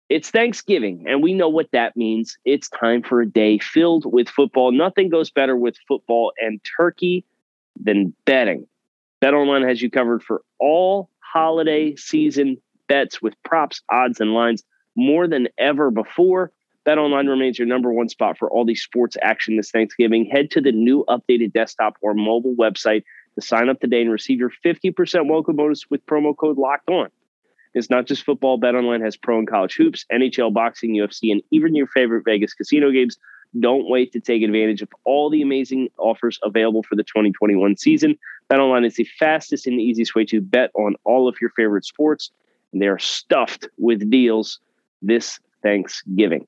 It's 0.09 0.29
Thanksgiving, 0.29 1.03
and 1.07 1.21
we 1.21 1.33
know 1.33 1.49
what 1.49 1.71
that 1.73 1.97
means. 1.97 2.37
It's 2.45 2.69
time 2.69 3.03
for 3.03 3.21
a 3.21 3.29
day 3.29 3.59
filled 3.59 4.05
with 4.11 4.29
football. 4.29 4.71
Nothing 4.71 5.09
goes 5.09 5.29
better 5.29 5.55
with 5.55 5.75
football 5.85 6.31
and 6.39 6.61
turkey 6.77 7.25
than 7.77 8.13
betting. 8.25 8.67
BetOnline 9.21 9.67
has 9.67 9.81
you 9.81 9.89
covered 9.89 10.23
for 10.23 10.43
all 10.59 11.09
holiday 11.19 11.95
season 11.95 12.57
bets 12.87 13.21
with 13.21 13.33
props, 13.43 13.81
odds, 13.91 14.21
and 14.21 14.33
lines 14.33 14.63
more 14.95 15.27
than 15.27 15.49
ever 15.57 15.91
before. 15.91 16.51
BetOnline 16.87 17.27
remains 17.27 17.59
your 17.59 17.67
number 17.67 17.91
one 17.91 18.07
spot 18.07 18.37
for 18.37 18.49
all 18.49 18.63
the 18.63 18.73
sports 18.73 19.17
action 19.21 19.57
this 19.57 19.71
Thanksgiving. 19.71 20.25
Head 20.25 20.49
to 20.51 20.61
the 20.61 20.71
new 20.71 21.03
updated 21.09 21.51
desktop 21.51 21.97
or 22.01 22.13
mobile 22.13 22.55
website 22.55 23.03
to 23.35 23.41
sign 23.41 23.67
up 23.67 23.81
today 23.81 24.01
and 24.01 24.09
receive 24.09 24.39
your 24.39 24.53
50% 24.63 25.27
welcome 25.27 25.57
bonus 25.57 25.89
with 25.89 26.05
promo 26.05 26.35
code 26.35 26.57
locked 26.57 26.89
on. 26.89 27.09
It's 27.73 27.89
not 27.89 28.07
just 28.07 28.23
football. 28.23 28.57
BetOnline 28.57 29.03
has 29.03 29.17
pro 29.17 29.37
and 29.37 29.47
college 29.47 29.75
hoops, 29.75 30.05
NHL, 30.13 30.53
boxing, 30.53 30.95
UFC, 30.95 31.29
and 31.29 31.41
even 31.51 31.75
your 31.75 31.87
favorite 31.87 32.23
Vegas 32.23 32.53
casino 32.53 32.89
games. 32.89 33.17
Don't 33.59 33.89
wait 33.89 34.13
to 34.13 34.21
take 34.21 34.41
advantage 34.41 34.81
of 34.81 34.87
all 35.03 35.29
the 35.29 35.41
amazing 35.41 35.89
offers 35.97 36.39
available 36.41 36.83
for 36.83 36.95
the 36.95 37.03
2021 37.03 37.75
season. 37.75 38.17
BetOnline 38.49 38.85
is 38.85 38.95
the 38.95 39.07
fastest 39.19 39.67
and 39.67 39.79
easiest 39.79 40.15
way 40.15 40.23
to 40.23 40.39
bet 40.39 40.71
on 40.73 40.95
all 41.03 41.27
of 41.27 41.35
your 41.41 41.49
favorite 41.49 41.83
sports, 41.83 42.31
and 42.71 42.81
they 42.81 42.87
are 42.87 42.97
stuffed 42.97 43.67
with 43.77 44.09
deals 44.09 44.59
this 45.01 45.37
Thanksgiving. 45.61 46.47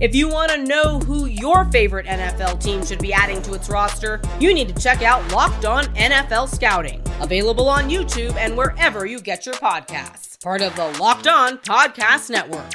If 0.00 0.14
you 0.14 0.28
want 0.28 0.52
to 0.52 0.64
know 0.64 1.00
who 1.00 1.26
your 1.26 1.64
favorite 1.72 2.06
NFL 2.06 2.62
team 2.62 2.86
should 2.86 3.00
be 3.00 3.12
adding 3.12 3.42
to 3.42 3.54
its 3.54 3.68
roster, 3.68 4.20
you 4.38 4.54
need 4.54 4.68
to 4.68 4.80
check 4.80 5.02
out 5.02 5.32
Locked 5.32 5.64
On 5.64 5.86
NFL 5.96 6.54
Scouting, 6.54 7.02
available 7.20 7.68
on 7.68 7.90
YouTube 7.90 8.36
and 8.36 8.56
wherever 8.56 9.06
you 9.06 9.20
get 9.20 9.44
your 9.44 9.56
podcasts. 9.56 10.40
Part 10.40 10.62
of 10.62 10.76
the 10.76 10.86
Locked 11.00 11.26
On 11.26 11.58
Podcast 11.58 12.30
Network. 12.30 12.70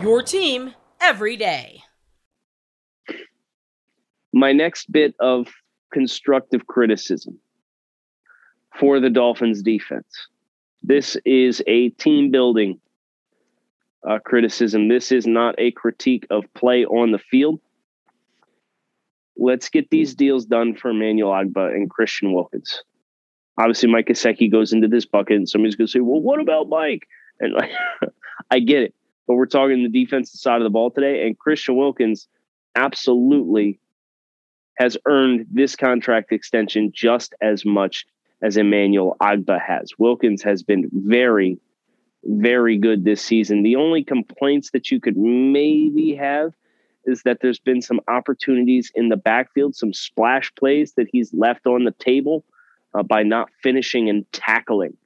Your 0.00 0.22
team 0.22 0.72
every 1.00 1.36
day. 1.36 1.82
My 4.32 4.52
next 4.52 4.92
bit 4.92 5.16
of 5.18 5.48
constructive 5.92 6.68
criticism 6.68 7.40
for 8.78 9.00
the 9.00 9.10
Dolphins 9.10 9.64
defense. 9.64 10.28
This 10.84 11.16
is 11.24 11.60
a 11.66 11.88
team 11.88 12.30
building 12.30 12.78
uh, 14.08 14.18
criticism. 14.24 14.88
This 14.88 15.12
is 15.12 15.26
not 15.26 15.54
a 15.58 15.70
critique 15.72 16.26
of 16.30 16.44
play 16.54 16.84
on 16.84 17.12
the 17.12 17.18
field. 17.18 17.60
Let's 19.36 19.68
get 19.68 19.90
these 19.90 20.14
deals 20.14 20.46
done 20.46 20.74
for 20.74 20.90
Emmanuel 20.90 21.30
Ogbah 21.30 21.72
and 21.72 21.88
Christian 21.88 22.32
Wilkins. 22.32 22.82
Obviously, 23.58 23.90
Mike 23.90 24.06
Gesicki 24.06 24.50
goes 24.50 24.72
into 24.72 24.88
this 24.88 25.06
bucket, 25.06 25.36
and 25.36 25.48
somebody's 25.48 25.76
going 25.76 25.86
to 25.86 25.92
say, 25.92 26.00
"Well, 26.00 26.20
what 26.20 26.40
about 26.40 26.68
Mike?" 26.68 27.06
And 27.40 27.54
like, 27.54 27.70
I 28.50 28.60
get 28.60 28.82
it, 28.82 28.94
but 29.26 29.34
we're 29.34 29.46
talking 29.46 29.82
the 29.82 30.04
defensive 30.04 30.40
side 30.40 30.60
of 30.60 30.64
the 30.64 30.70
ball 30.70 30.90
today, 30.90 31.26
and 31.26 31.38
Christian 31.38 31.76
Wilkins 31.76 32.28
absolutely 32.74 33.80
has 34.78 34.96
earned 35.06 35.46
this 35.50 35.74
contract 35.74 36.32
extension 36.32 36.92
just 36.94 37.34
as 37.40 37.64
much 37.64 38.06
as 38.42 38.56
Emmanuel 38.56 39.16
Ogbah 39.20 39.60
has. 39.60 39.90
Wilkins 39.98 40.42
has 40.42 40.62
been 40.62 40.88
very, 40.92 41.58
very 42.24 42.76
good 42.76 43.04
this 43.04 43.22
season. 43.22 43.62
The 43.62 43.76
only 43.76 44.04
complaints 44.04 44.70
that 44.72 44.90
you 44.90 45.00
could 45.00 45.16
maybe 45.16 46.14
have 46.16 46.52
is 47.04 47.22
that 47.22 47.38
there's 47.40 47.58
been 47.58 47.80
some 47.80 48.00
opportunities 48.08 48.92
in 48.94 49.08
the 49.08 49.16
backfield, 49.16 49.74
some 49.74 49.92
splash 49.92 50.52
plays 50.54 50.92
that 50.96 51.08
he's 51.10 51.32
left 51.32 51.66
on 51.66 51.84
the 51.84 51.92
table 51.92 52.44
uh, 52.94 53.02
by 53.02 53.22
not 53.22 53.48
finishing 53.62 54.08
and 54.08 54.30
tackling. 54.32 54.96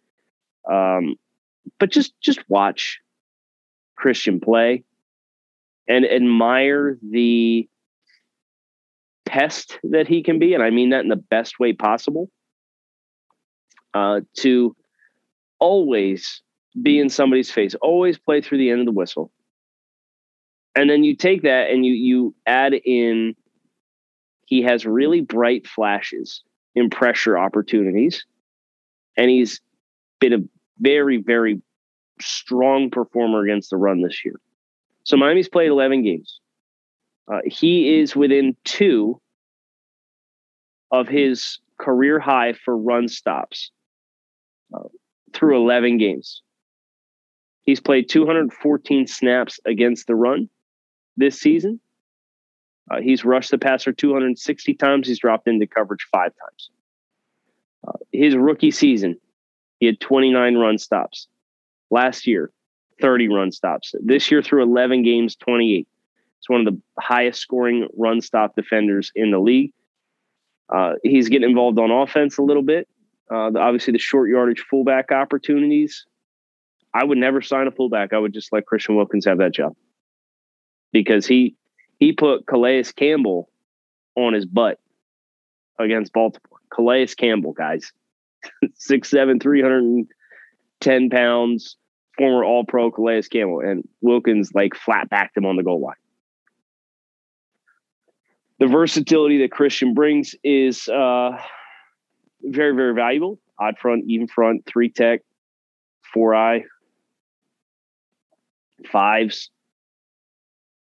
Um, 0.71 1.17
but 1.79 1.91
just 1.91 2.13
just 2.21 2.41
watch 2.49 3.01
Christian 3.97 4.41
play 4.41 4.85
and 5.89 6.05
admire 6.05 6.99
the 7.03 7.69
pest 9.25 9.79
that 9.85 10.09
he 10.09 10.23
can 10.23 10.39
be, 10.39 10.55
and 10.55 10.63
I 10.63 10.71
mean 10.71 10.91
that 10.91 11.03
in 11.03 11.09
the 11.09 11.17
best 11.17 11.59
way 11.61 11.73
possible. 11.73 12.31
Uh, 13.95 14.21
to 14.39 14.75
always 15.59 16.43
be 16.81 16.99
in 16.99 17.09
somebody's 17.09 17.51
face. 17.51 17.75
Always 17.77 18.19
play 18.19 18.41
through 18.41 18.59
the 18.59 18.71
end 18.71 18.81
of 18.81 18.87
the 18.87 18.93
whistle. 18.93 19.31
And 20.75 20.89
then 20.89 21.05
you 21.05 21.17
take 21.17 21.43
that 21.43 21.71
and 21.71 21.85
you 21.85 21.93
you 21.93 22.35
add 22.47 22.73
in 22.73 23.35
he 24.47 24.63
has 24.63 24.85
really 24.85 25.21
bright 25.21 25.67
flashes 25.67 26.43
in 26.75 26.91
pressure 26.91 27.39
opportunities. 27.39 28.27
And 29.17 29.31
he's 29.31 29.61
been 30.21 30.33
a 30.33 30.45
very, 30.79 31.19
very 31.19 31.63
strong 32.21 32.91
performer 32.91 33.43
against 33.43 33.71
the 33.71 33.77
run 33.77 34.03
this 34.03 34.25
year. 34.25 34.39
So 35.05 35.17
Miami's 35.17 35.49
played 35.49 35.69
11 35.69 36.03
games. 36.03 36.41
Uh, 37.33 37.39
he 37.47 37.99
is 37.99 38.15
within 38.15 38.57
two 38.65 39.21
of 40.91 41.09
his 41.09 41.59
career 41.79 42.21
high 42.21 42.53
for 42.53 42.77
run 42.77 43.09
stops 43.09 43.71
uh, 44.75 44.89
through 45.33 45.57
11 45.57 45.99
games. 45.99 46.43
He's 47.65 47.81
played 47.81 48.09
214 48.09 49.07
snaps 49.07 49.61
against 49.65 50.07
the 50.07 50.15
run 50.15 50.49
this 51.17 51.39
season. 51.39 51.81
Uh, 52.91 53.01
he's 53.01 53.25
rushed 53.25 53.53
the 53.53 53.59
passer 53.59 53.93
260 53.93 54.75
times. 54.75 55.07
He's 55.07 55.21
dropped 55.21 55.47
into 55.47 55.67
coverage 55.67 56.07
five 56.11 56.33
times. 56.41 56.71
Uh, 57.87 57.99
his 58.13 58.35
rookie 58.37 58.71
season, 58.71 59.17
he 59.79 59.87
had 59.87 60.01
29 60.01 60.57
run 60.57 60.79
stops. 60.79 61.29
Last 61.91 62.27
year, 62.27 62.51
30 63.01 63.29
run 63.29 63.53
stops. 63.53 63.95
This 64.01 64.31
year, 64.31 64.43
through 64.43 64.63
11 64.65 65.03
games, 65.03 65.37
28. 65.37 65.87
It's 66.39 66.51
one 66.51 66.67
of 66.67 66.75
the 66.75 66.81
highest 67.01 67.41
scoring 67.41 67.89
run 67.97 68.21
stop 68.21 68.57
defenders 68.57 69.13
in 69.15 69.31
the 69.31 69.39
league. 69.39 69.73
Uh, 70.69 70.95
he's 71.05 71.29
getting 71.29 71.49
involved 71.49 71.79
on 71.79 71.91
offense 71.91 72.39
a 72.39 72.43
little 72.43 72.63
bit. 72.63 72.89
Uh, 73.31 73.51
obviously, 73.57 73.93
the 73.93 73.99
short 73.99 74.29
yardage 74.29 74.65
fullback 74.69 75.13
opportunities 75.13 76.07
I 76.95 77.05
would 77.05 77.19
never 77.19 77.41
sign 77.41 77.67
a 77.67 77.71
fullback. 77.71 78.13
I 78.13 78.19
would 78.19 78.35
just 78.35 78.53
let 78.53 78.67
Christian 78.67 78.97
Wilkins 78.97 79.25
have 79.25 79.39
that 79.39 79.55
job 79.55 79.75
because 80.93 81.27
he 81.27 81.57
he 81.99 82.13
put 82.13 82.47
Calais 82.47 82.85
Campbell 82.97 83.49
on 84.17 84.35
his 84.35 84.47
butt 84.47 84.79
against 85.79 86.13
Baltimore. 86.13 86.59
Calais 86.75 87.07
Campbell, 87.07 87.53
guys, 87.53 87.93
six 88.75 89.11
seven, 89.11 89.41
three 89.41 89.63
hundred 89.63 89.85
and 89.85 90.07
ten 90.81 91.11
pounds, 91.11 91.77
former 92.19 92.45
All 92.45 92.65
Pro 92.65 92.91
Calais 92.91 93.23
Campbell, 93.23 93.61
and 93.61 93.89
Wilkins 94.01 94.53
like 94.55 94.75
flat 94.75 95.09
backed 95.09 95.37
him 95.37 95.47
on 95.47 95.57
the 95.57 95.63
goal 95.63 95.81
line. 95.81 95.95
The 98.59 98.67
versatility 98.69 99.39
that 99.39 99.51
Christian 99.51 99.93
brings 99.93 100.37
is 100.45 100.89
uh, 100.89 101.37
very, 102.43 102.75
very 102.77 102.95
valuable. 102.95 103.41
Odd 103.59 103.79
front, 103.79 104.05
even 104.07 104.29
front, 104.29 104.65
three 104.67 104.89
tech, 104.89 105.21
four 106.13 106.35
eye, 106.35 106.65
fives, 108.87 109.51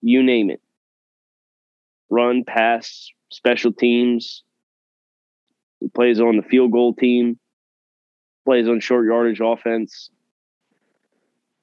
you 0.02 0.24
name 0.24 0.50
it. 0.50 0.62
run, 2.10 2.44
pass, 2.44 3.10
special 3.32 3.74
teams. 3.74 4.44
He 5.80 5.88
plays 5.90 6.20
on 6.20 6.38
the 6.38 6.44
field 6.44 6.72
goal 6.72 6.94
team, 6.94 7.40
plays 8.46 8.68
on 8.68 8.80
short 8.80 9.06
yardage 9.06 9.42
offense. 9.44 10.10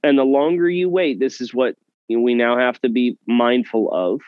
And 0.03 0.19
the 0.19 0.25
longer 0.25 0.69
you 0.69 0.89
wait, 0.89 1.21
this 1.21 1.41
is 1.41 1.55
what 1.55 1.77
we 2.09 2.35
now 2.35 2.59
have 2.59 2.81
to 2.83 2.89
be 2.89 3.17
mindful 3.27 3.93
of. 3.93 4.21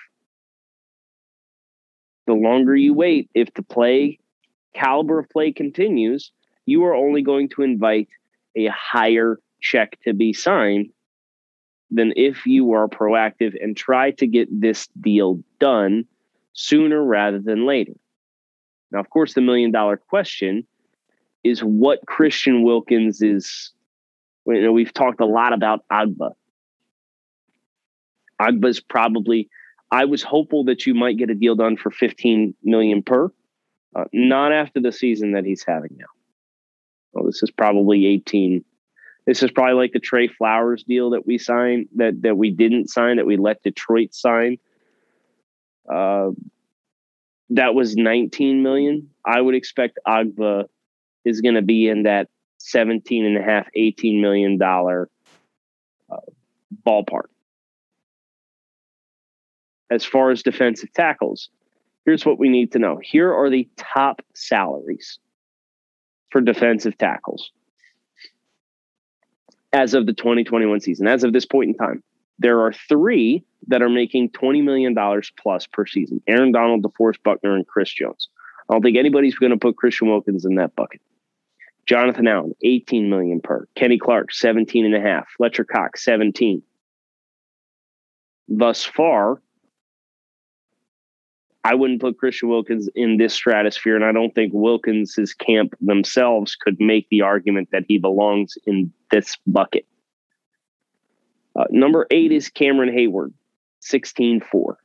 The 2.26 2.34
longer 2.34 2.74
you 2.74 2.94
wait, 2.94 3.28
if 3.34 3.52
the 3.54 3.62
play 3.62 4.18
caliber 4.74 5.18
of 5.18 5.28
play 5.28 5.52
continues, 5.52 6.32
you 6.66 6.84
are 6.84 6.94
only 6.94 7.22
going 7.22 7.50
to 7.50 7.62
invite 7.62 8.08
a 8.56 8.66
higher 8.68 9.38
check 9.60 9.98
to 10.04 10.14
be 10.14 10.32
signed 10.32 10.88
than 11.90 12.12
if 12.16 12.46
you 12.46 12.72
are 12.72 12.88
proactive 12.88 13.54
and 13.60 13.76
try 13.76 14.10
to 14.12 14.26
get 14.26 14.48
this 14.50 14.88
deal 15.00 15.40
done 15.60 16.04
sooner 16.52 17.02
rather 17.02 17.38
than 17.38 17.66
later. 17.66 17.92
Now, 18.90 19.00
of 19.00 19.10
course, 19.10 19.34
the 19.34 19.40
million 19.40 19.70
dollar 19.70 19.96
question 19.96 20.66
is 21.42 21.60
what 21.60 22.06
Christian 22.06 22.62
Wilkins 22.62 23.22
is. 23.22 23.72
You 24.46 24.62
know, 24.62 24.72
we've 24.72 24.92
talked 24.92 25.20
a 25.20 25.26
lot 25.26 25.52
about 25.52 25.84
Ogbah. 25.90 26.32
Ogbah's 28.40 28.80
probably. 28.80 29.48
I 29.90 30.06
was 30.06 30.22
hopeful 30.22 30.64
that 30.64 30.86
you 30.86 30.94
might 30.94 31.18
get 31.18 31.30
a 31.30 31.34
deal 31.34 31.54
done 31.54 31.76
for 31.76 31.90
15 31.90 32.54
million 32.62 33.02
per, 33.02 33.32
uh, 33.94 34.04
not 34.12 34.52
after 34.52 34.80
the 34.80 34.90
season 34.90 35.32
that 35.32 35.44
he's 35.44 35.64
having 35.66 35.96
now. 35.96 36.06
Well, 37.12 37.24
this 37.24 37.42
is 37.42 37.50
probably 37.50 38.06
18. 38.06 38.64
This 39.26 39.42
is 39.42 39.50
probably 39.50 39.74
like 39.74 39.92
the 39.92 40.00
Trey 40.00 40.28
Flowers 40.28 40.84
deal 40.84 41.10
that 41.10 41.26
we 41.26 41.38
signed 41.38 41.88
that 41.96 42.22
that 42.22 42.36
we 42.36 42.50
didn't 42.50 42.90
sign 42.90 43.16
that 43.16 43.26
we 43.26 43.36
let 43.36 43.62
Detroit 43.62 44.14
sign. 44.14 44.58
Uh, 45.90 46.30
that 47.50 47.74
was 47.74 47.96
19 47.96 48.62
million. 48.62 49.10
I 49.24 49.40
would 49.40 49.54
expect 49.54 49.98
Ogbah 50.06 50.64
is 51.24 51.40
going 51.40 51.54
to 51.54 51.62
be 51.62 51.88
in 51.88 52.02
that 52.02 52.28
17 52.58 53.24
and 53.24 53.36
a 53.36 53.42
half, 53.42 53.66
18 53.74 54.20
million 54.20 54.58
dollar 54.58 55.08
uh, 56.10 56.16
ballpark. 56.86 57.28
As 59.90 60.04
far 60.04 60.30
as 60.30 60.42
defensive 60.42 60.92
tackles, 60.92 61.48
here's 62.04 62.26
what 62.26 62.38
we 62.38 62.48
need 62.48 62.72
to 62.72 62.78
know. 62.78 62.98
Here 63.02 63.32
are 63.32 63.48
the 63.48 63.68
top 63.76 64.22
salaries 64.34 65.18
for 66.30 66.40
defensive 66.40 66.98
tackles 66.98 67.52
as 69.74 69.92
of 69.92 70.06
the 70.06 70.12
2021 70.12 70.80
season, 70.80 71.08
as 71.08 71.24
of 71.24 71.32
this 71.32 71.44
point 71.44 71.68
in 71.68 71.74
time. 71.74 72.02
There 72.38 72.60
are 72.60 72.72
three 72.72 73.44
that 73.66 73.82
are 73.82 73.88
making 73.88 74.30
$20 74.30 74.62
million 74.62 74.94
plus 75.36 75.66
per 75.66 75.86
season 75.86 76.22
Aaron 76.26 76.52
Donald, 76.52 76.82
DeForest 76.82 77.22
Buckner, 77.24 77.54
and 77.54 77.66
Chris 77.66 77.92
Jones. 77.92 78.28
I 78.68 78.74
don't 78.74 78.82
think 78.82 78.96
anybody's 78.96 79.34
going 79.34 79.52
to 79.52 79.58
put 79.58 79.76
Christian 79.76 80.08
Wilkins 80.08 80.44
in 80.44 80.54
that 80.54 80.74
bucket. 80.74 81.00
Jonathan 81.86 82.26
Allen, 82.26 82.54
18 82.62 83.10
million 83.10 83.40
per. 83.40 83.66
Kenny 83.74 83.98
Clark, 83.98 84.32
17 84.32 84.86
and 84.86 84.94
a 84.94 85.00
half. 85.00 85.28
Fletcher 85.36 85.64
Cox, 85.64 86.02
17. 86.04 86.62
Thus 88.48 88.84
far, 88.84 89.42
I 91.64 91.74
wouldn't 91.74 92.02
put 92.02 92.18
Christian 92.18 92.50
Wilkins 92.50 92.90
in 92.94 93.16
this 93.16 93.32
stratosphere, 93.32 93.96
and 93.96 94.04
I 94.04 94.12
don't 94.12 94.34
think 94.34 94.52
Wilkins's 94.54 95.32
camp 95.32 95.74
themselves 95.80 96.56
could 96.56 96.78
make 96.78 97.08
the 97.08 97.22
argument 97.22 97.70
that 97.72 97.84
he 97.88 97.96
belongs 97.96 98.58
in 98.66 98.92
this 99.10 99.38
bucket. 99.46 99.86
Uh, 101.56 101.64
number 101.70 102.06
eight 102.10 102.32
is 102.32 102.50
Cameron 102.50 102.94
Heyward, 102.94 103.32
16 103.80 104.42
4. 104.42 104.78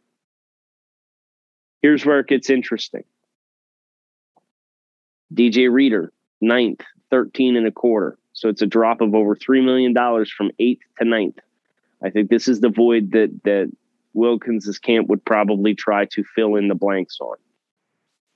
Here's 1.81 2.05
where 2.05 2.19
it 2.19 2.27
gets 2.27 2.49
interesting. 2.49 3.03
DJ 5.33 5.71
Reader, 5.71 6.13
ninth, 6.39 6.81
13 7.11 7.57
and 7.57 7.67
a 7.67 7.71
quarter. 7.71 8.17
So 8.33 8.47
it's 8.47 8.61
a 8.61 8.67
drop 8.67 9.01
of 9.01 9.15
over 9.15 9.35
$3 9.35 9.63
million 9.63 9.93
from 10.25 10.51
eighth 10.59 10.83
to 10.99 11.05
ninth. 11.05 11.39
I 12.01 12.09
think 12.09 12.29
this 12.29 12.47
is 12.47 12.61
the 12.61 12.69
void 12.69 13.11
that 13.11 13.37
that 13.43 13.69
Wilkins's 14.19 14.79
camp 14.79 15.07
would 15.07 15.23
probably 15.23 15.73
try 15.73 16.05
to 16.05 16.23
fill 16.35 16.55
in 16.55 16.67
the 16.67 16.75
blanks 16.75 17.17
on. 17.19 17.37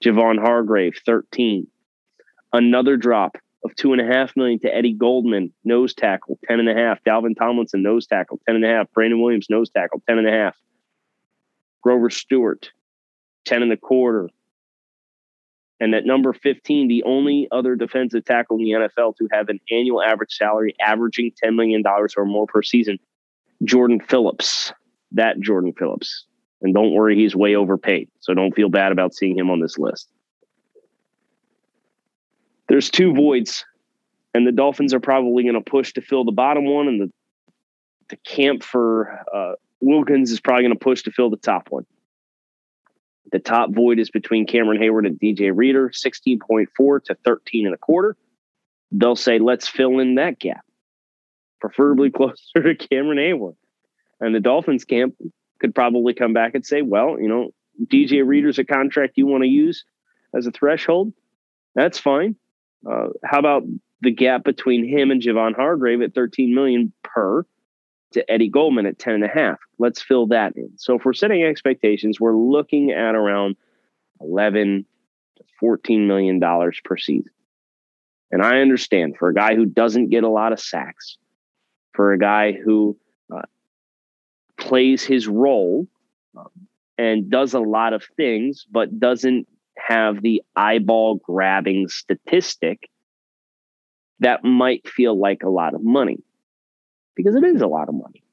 Javon 0.04 0.40
Hargrave, 0.40 0.96
13. 1.06 1.68
Another 2.52 2.98
drop 2.98 3.38
of 3.64 3.76
two 3.76 3.94
and 3.94 4.02
a 4.02 4.06
half 4.06 4.36
million 4.36 4.60
to 4.60 4.74
Eddie 4.74 4.94
Goldman, 4.94 5.54
nose 5.64 5.94
tackle, 5.94 6.38
ten 6.48 6.60
and 6.60 6.70
a 6.70 6.74
half. 6.74 7.04
Dalvin 7.04 7.38
Tomlinson, 7.38 7.82
nose 7.82 8.06
tackle, 8.08 8.40
ten 8.46 8.56
and 8.56 8.66
a 8.66 8.68
half. 8.68 8.92
Brandon 8.92 9.22
Williams, 9.22 9.48
nose 9.50 9.70
tackle, 9.70 10.02
ten 10.08 10.18
and 10.18 10.28
a 10.28 10.32
half. 10.32 10.56
Grover 11.82 12.10
Stewart, 12.10 12.72
ten 13.46 13.64
and 13.64 13.72
a 13.72 13.78
quarter. 13.78 14.30
And 15.80 15.94
at 15.96 16.06
number 16.06 16.32
15, 16.32 16.88
the 16.88 17.04
only 17.04 17.48
other 17.52 17.76
defensive 17.76 18.24
tackle 18.24 18.58
in 18.58 18.64
the 18.64 18.72
NFL 18.72 19.18
to 19.18 19.28
have 19.34 19.50
an 19.50 19.60
annual 19.70 20.02
average 20.02 20.34
salary 20.34 20.76
averaging 20.80 21.34
$10 21.44 21.56
million 21.56 21.84
or 21.86 22.26
more 22.26 22.48
per 22.48 22.62
season, 22.62 23.00
Jordan 23.66 24.00
Phillips, 24.00 24.72
that 25.14 25.40
Jordan 25.40 25.74
Phillips. 25.78 26.26
And 26.62 26.74
don't 26.74 26.94
worry, 26.94 27.16
he's 27.16 27.36
way 27.36 27.56
overpaid. 27.56 28.10
So 28.20 28.34
don't 28.34 28.56
feel 28.56 28.70
bad 28.70 28.92
about 28.92 29.14
seeing 29.14 29.38
him 29.38 29.50
on 29.50 29.60
this 29.60 29.78
list. 29.78 30.10
There's 32.70 32.90
two 32.90 33.14
voids, 33.14 33.66
and 34.34 34.48
the 34.48 34.52
Dolphins 34.52 34.94
are 34.94 35.00
probably 35.00 35.44
going 35.44 35.56
to 35.56 35.70
push 35.70 35.94
to 35.94 36.02
fill 36.02 36.24
the 36.24 36.32
bottom 36.32 36.66
one, 36.66 36.88
and 36.88 37.02
the 37.02 37.12
the 38.10 38.18
camp 38.18 38.64
for 38.64 39.20
uh, 39.34 39.54
Wilkins 39.80 40.32
is 40.32 40.40
probably 40.40 40.64
going 40.64 40.78
to 40.78 40.80
push 40.80 41.04
to 41.04 41.12
fill 41.12 41.30
the 41.30 41.38
top 41.38 41.68
one. 41.70 41.86
The 43.32 43.40
top 43.40 43.72
void 43.72 43.98
is 43.98 44.12
between 44.12 44.46
Cameron 44.46 44.80
Heyward 44.80 45.08
and 45.08 45.20
DJ 45.20 45.52
Reader, 45.54 45.90
16.4 45.90 47.04
to 47.06 47.16
13 47.26 47.66
and 47.66 47.74
a 47.74 47.78
quarter. 47.78 48.16
They'll 48.92 49.16
say, 49.16 49.40
let's 49.40 49.68
fill 49.68 50.00
in 50.00 50.16
that 50.16 50.38
gap, 50.38 50.64
preferably 51.60 52.12
closer 52.16 52.62
to 52.62 52.76
Cameron 52.76 53.18
Heyward. 53.18 53.56
And 54.24 54.34
the 54.34 54.40
Dolphins 54.40 54.86
camp 54.86 55.16
could 55.60 55.76
probably 55.76 56.14
come 56.14 56.32
back 56.32 56.56
and 56.56 56.66
say, 56.66 56.82
well, 56.82 57.20
you 57.20 57.28
know, 57.28 57.50
DJ 57.86 58.26
Reader's 58.26 58.58
a 58.58 58.64
contract 58.64 59.14
you 59.18 59.28
want 59.28 59.44
to 59.44 59.50
use 59.50 59.84
as 60.34 60.48
a 60.48 60.52
threshold. 60.52 61.12
That's 61.76 62.00
fine. 62.00 62.38
Uh, 62.90 63.08
how 63.26 63.40
about 63.40 63.64
the 64.02 64.12
gap 64.12 64.46
between 64.46 64.88
him 64.88 65.12
and 65.12 65.22
Javon 65.22 65.56
Hargrave 65.56 66.02
at 66.02 66.16
13 66.16 66.56
million 66.56 66.94
per 67.04 67.46
to 68.12 68.32
Eddie 68.32 68.50
Goldman 68.50 68.86
at 68.86 68.98
10 68.98 69.16
and 69.16 69.24
a 69.26 69.28
half? 69.28 69.58
Let's 69.78 70.02
fill 70.02 70.28
that 70.28 70.56
in. 70.56 70.72
So 70.78 70.96
if 70.96 71.04
we're 71.04 71.14
setting 71.14 71.44
expectations, 71.44 72.20
we're 72.20 72.38
looking 72.38 72.92
at 72.92 73.16
around 73.16 73.58
11 74.22 74.86
to 75.38 75.44
14 75.60 76.08
million 76.08 76.40
dollars 76.40 76.80
per 76.86 76.96
season. 76.96 77.32
And 78.32 78.42
I 78.42 78.62
understand 78.62 79.18
for 79.18 79.28
a 79.28 79.34
guy 79.34 79.56
who 79.56 79.66
doesn't 79.66 80.10
get 80.10 80.24
a 80.24 80.30
lot 80.30 80.54
of 80.54 80.62
sacks, 80.62 81.18
for 81.92 82.14
a 82.14 82.18
guy 82.18 82.54
who 82.54 82.98
plays 84.64 85.04
his 85.04 85.28
role 85.28 85.88
and 86.98 87.30
does 87.30 87.54
a 87.54 87.60
lot 87.60 87.94
of 87.94 88.04
things, 88.16 88.66
but 88.72 89.00
doesn't 89.00 89.48
have 89.78 90.22
the 90.22 90.42
eyeball 90.56 91.16
grabbing 91.16 91.90
statistic 91.90 92.90
that 94.20 94.44
might 94.44 94.88
feel 94.88 95.20
like 95.20 95.44
a 95.44 95.50
lot 95.50 95.74
of 95.74 95.84
money 95.84 96.24
because 97.16 97.36
it 97.36 97.44
is 97.44 97.62
a 97.62 97.68
lot 97.68 97.90
of 97.90 97.96
money. 97.96 98.24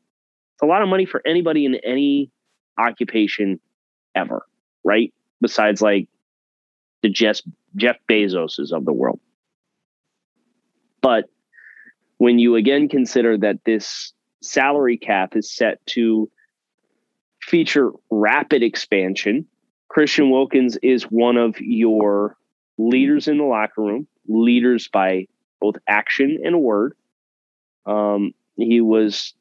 It's 0.54 0.62
a 0.62 0.66
lot 0.66 0.82
of 0.82 0.88
money 0.88 1.04
for 1.04 1.20
anybody 1.26 1.64
in 1.64 1.74
any 1.74 2.30
occupation 2.78 3.58
ever, 4.14 4.46
right? 4.84 5.12
Besides 5.40 5.82
like 5.82 6.08
the 7.02 7.08
Jeff, 7.08 7.40
Jeff 7.74 7.96
Bezoses 8.08 8.72
of 8.72 8.84
the 8.84 8.92
world. 8.92 9.18
But 11.00 11.24
when 12.18 12.38
you 12.38 12.54
again 12.54 12.88
consider 12.88 13.36
that 13.38 13.64
this 13.64 14.12
salary 14.42 14.96
cap 14.96 15.36
is 15.36 15.54
set 15.54 15.84
to 15.86 16.30
feature 17.42 17.90
rapid 18.10 18.62
expansion. 18.62 19.46
Christian 19.88 20.30
Wilkins 20.30 20.76
is 20.82 21.04
one 21.04 21.36
of 21.36 21.60
your 21.60 22.36
leaders 22.78 23.28
in 23.28 23.38
the 23.38 23.44
locker 23.44 23.82
room, 23.82 24.06
leaders 24.28 24.88
by 24.88 25.26
both 25.60 25.76
action 25.88 26.38
and 26.44 26.60
word. 26.60 26.94
Um, 27.86 28.32
he 28.56 28.80
was, 28.80 29.34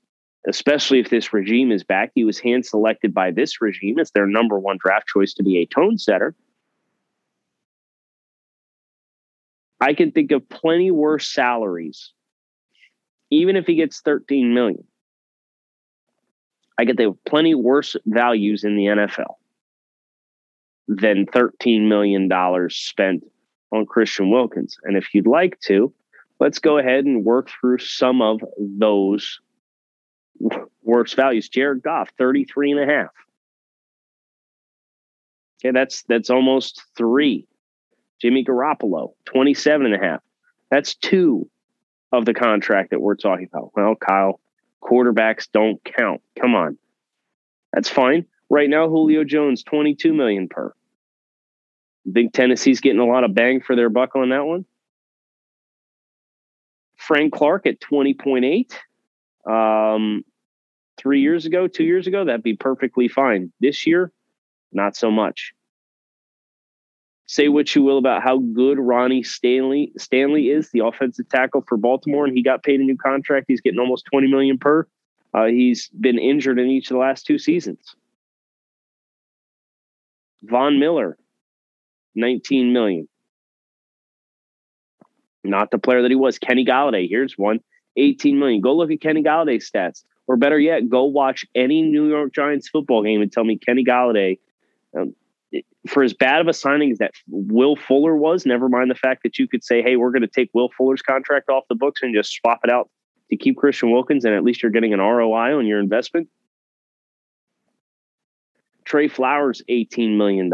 especially 0.47 0.99
if 0.99 1.09
this 1.09 1.33
regime 1.33 1.71
is 1.71 1.83
back, 1.83 2.11
he 2.15 2.23
was 2.23 2.39
hand 2.39 2.65
selected 2.65 3.13
by 3.13 3.31
this 3.31 3.61
regime 3.61 3.99
as 3.99 4.11
their 4.11 4.25
number 4.25 4.59
one 4.59 4.77
draft 4.79 5.07
choice 5.07 5.33
to 5.35 5.43
be 5.43 5.59
a 5.59 5.65
tone 5.65 5.97
setter. 5.97 6.35
I 9.81 9.93
can 9.93 10.11
think 10.11 10.31
of 10.31 10.47
plenty 10.49 10.91
worse 10.91 11.27
salaries, 11.27 12.11
even 13.29 13.55
if 13.55 13.65
he 13.65 13.75
gets 13.75 14.01
13 14.01 14.53
million. 14.53 14.83
I 16.77 16.85
get 16.85 16.97
the 16.97 17.15
plenty 17.27 17.55
worse 17.55 17.95
values 18.05 18.63
in 18.63 18.77
the 18.77 18.85
NFL 18.85 19.35
than 20.87 21.25
$13 21.27 21.87
million 21.87 22.29
spent 22.69 23.23
on 23.71 23.85
Christian 23.85 24.31
Wilkins. 24.31 24.77
And 24.83 24.97
if 24.97 25.13
you'd 25.13 25.27
like 25.27 25.59
to, 25.61 25.93
let's 26.39 26.59
go 26.59 26.77
ahead 26.77 27.05
and 27.05 27.25
work 27.25 27.49
through 27.49 27.79
some 27.79 28.21
of 28.21 28.41
those 28.57 29.39
worse 30.81 31.13
values. 31.13 31.49
Jared 31.49 31.83
Goff, 31.83 32.09
33 32.17 32.71
and 32.71 32.79
a 32.79 32.85
half. 32.85 33.09
Okay, 35.61 35.71
that's 35.71 36.03
that's 36.03 36.29
almost 36.29 36.83
three. 36.97 37.45
Jimmy 38.21 38.43
Garoppolo, 38.43 39.13
27 39.25 39.85
and 39.85 39.95
a 39.95 39.99
half. 39.99 40.21
That's 40.71 40.95
two 40.95 41.49
of 42.11 42.25
the 42.25 42.33
contract 42.33 42.91
that 42.91 43.01
we're 43.01 43.15
talking 43.15 43.47
about. 43.51 43.71
Well, 43.75 43.95
Kyle, 43.95 44.39
quarterbacks 44.81 45.47
don't 45.51 45.83
count. 45.83 46.21
Come 46.39 46.55
on. 46.55 46.77
That's 47.73 47.89
fine. 47.89 48.25
Right 48.49 48.69
now, 48.69 48.89
Julio 48.89 49.23
Jones, 49.23 49.63
22 49.63 50.13
million 50.13 50.47
per. 50.47 50.73
Think 52.11 52.33
Tennessee's 52.33 52.79
getting 52.79 52.99
a 52.99 53.05
lot 53.05 53.23
of 53.23 53.35
bang 53.35 53.61
for 53.61 53.75
their 53.75 53.89
buck 53.89 54.15
on 54.15 54.29
that 54.29 54.45
one. 54.45 54.65
Frank 56.95 57.33
Clark 57.33 57.67
at 57.67 57.79
20.8. 57.79 58.73
Um, 59.49 60.23
three 60.97 61.21
years 61.21 61.45
ago, 61.45 61.67
two 61.67 61.83
years 61.83 62.07
ago, 62.07 62.25
that'd 62.25 62.43
be 62.43 62.55
perfectly 62.55 63.07
fine. 63.07 63.51
This 63.59 63.85
year, 63.85 64.11
not 64.71 64.95
so 64.95 65.11
much. 65.11 65.53
Say 67.29 67.47
what 67.47 67.75
you 67.75 67.83
will 67.83 67.99
about 67.99 68.23
how 68.23 68.39
good 68.39 68.79
Ronnie 68.79 69.21
Stanley 69.21 69.91
Stanley 69.99 70.49
is, 70.49 70.71
the 70.71 70.83
offensive 70.83 71.29
tackle 71.29 71.63
for 71.69 71.77
Baltimore, 71.77 72.25
and 72.25 72.35
he 72.35 72.41
got 72.41 72.63
paid 72.63 72.79
a 72.79 72.83
new 72.83 72.97
contract. 72.97 73.45
He's 73.47 73.61
getting 73.61 73.79
almost 73.79 74.05
20 74.11 74.31
million 74.31 74.57
per. 74.57 74.87
Uh, 75.31 75.45
he's 75.45 75.89
been 75.89 76.17
injured 76.17 76.57
in 76.57 76.69
each 76.69 76.89
of 76.89 76.95
the 76.95 76.99
last 76.99 77.27
two 77.27 77.37
seasons. 77.37 77.95
Von 80.41 80.79
Miller, 80.79 81.19
19 82.15 82.73
million. 82.73 83.07
Not 85.43 85.69
the 85.69 85.77
player 85.77 86.01
that 86.01 86.09
he 86.09 86.15
was. 86.15 86.39
Kenny 86.39 86.65
Golladay, 86.65 87.07
here's 87.07 87.37
one, 87.37 87.59
18 87.95 88.39
million. 88.39 88.59
Go 88.59 88.75
look 88.75 88.89
at 88.89 89.01
Kenny 89.01 89.21
Golladay's 89.21 89.69
stats. 89.69 90.03
Or 90.25 90.35
better 90.35 90.59
yet, 90.59 90.89
go 90.89 91.03
watch 91.03 91.45
any 91.53 91.83
New 91.83 92.09
York 92.09 92.33
Giants 92.33 92.69
football 92.69 93.03
game 93.03 93.21
and 93.21 93.31
tell 93.31 93.43
me 93.43 93.59
Kenny 93.59 93.85
Golladay 93.85 94.39
um, 94.97 95.13
for 95.87 96.03
as 96.03 96.13
bad 96.13 96.41
of 96.41 96.47
a 96.47 96.53
signing 96.53 96.91
as 96.91 96.97
that 96.99 97.11
Will 97.27 97.75
Fuller 97.75 98.15
was, 98.15 98.45
never 98.45 98.69
mind 98.69 98.91
the 98.91 98.95
fact 98.95 99.23
that 99.23 99.39
you 99.39 99.47
could 99.47 99.63
say, 99.63 99.81
hey, 99.81 99.95
we're 99.95 100.11
going 100.11 100.21
to 100.21 100.27
take 100.27 100.49
Will 100.53 100.69
Fuller's 100.77 101.01
contract 101.01 101.49
off 101.49 101.63
the 101.69 101.75
books 101.75 102.01
and 102.03 102.13
just 102.13 102.33
swap 102.33 102.59
it 102.63 102.69
out 102.69 102.89
to 103.29 103.37
keep 103.37 103.57
Christian 103.57 103.91
Wilkins, 103.91 104.25
and 104.25 104.33
at 104.33 104.43
least 104.43 104.61
you're 104.61 104.71
getting 104.71 104.93
an 104.93 104.99
ROI 104.99 105.57
on 105.57 105.65
your 105.65 105.79
investment. 105.79 106.27
Trey 108.85 109.07
Flowers, 109.07 109.61
$18 109.69 110.17
million. 110.17 110.51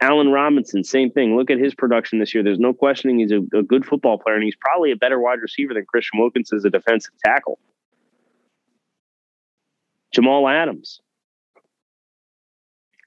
Allen 0.00 0.30
Robinson, 0.30 0.82
same 0.84 1.10
thing. 1.10 1.36
Look 1.36 1.50
at 1.50 1.58
his 1.58 1.74
production 1.74 2.18
this 2.18 2.34
year. 2.34 2.42
There's 2.42 2.58
no 2.58 2.72
questioning 2.72 3.20
he's 3.20 3.32
a, 3.32 3.40
a, 3.56 3.62
good 3.62 3.84
football 3.84 4.18
player, 4.18 4.34
and 4.34 4.44
he's 4.44 4.56
probably 4.56 4.90
a 4.90 4.96
better 4.96 5.20
wide 5.20 5.40
receiver 5.40 5.74
than 5.74 5.84
Christian 5.86 6.20
Wilkins 6.20 6.52
as 6.52 6.64
a 6.64 6.70
defensive 6.70 7.12
tackle. 7.24 7.58
Jamal 10.12 10.48
Adams, 10.48 11.00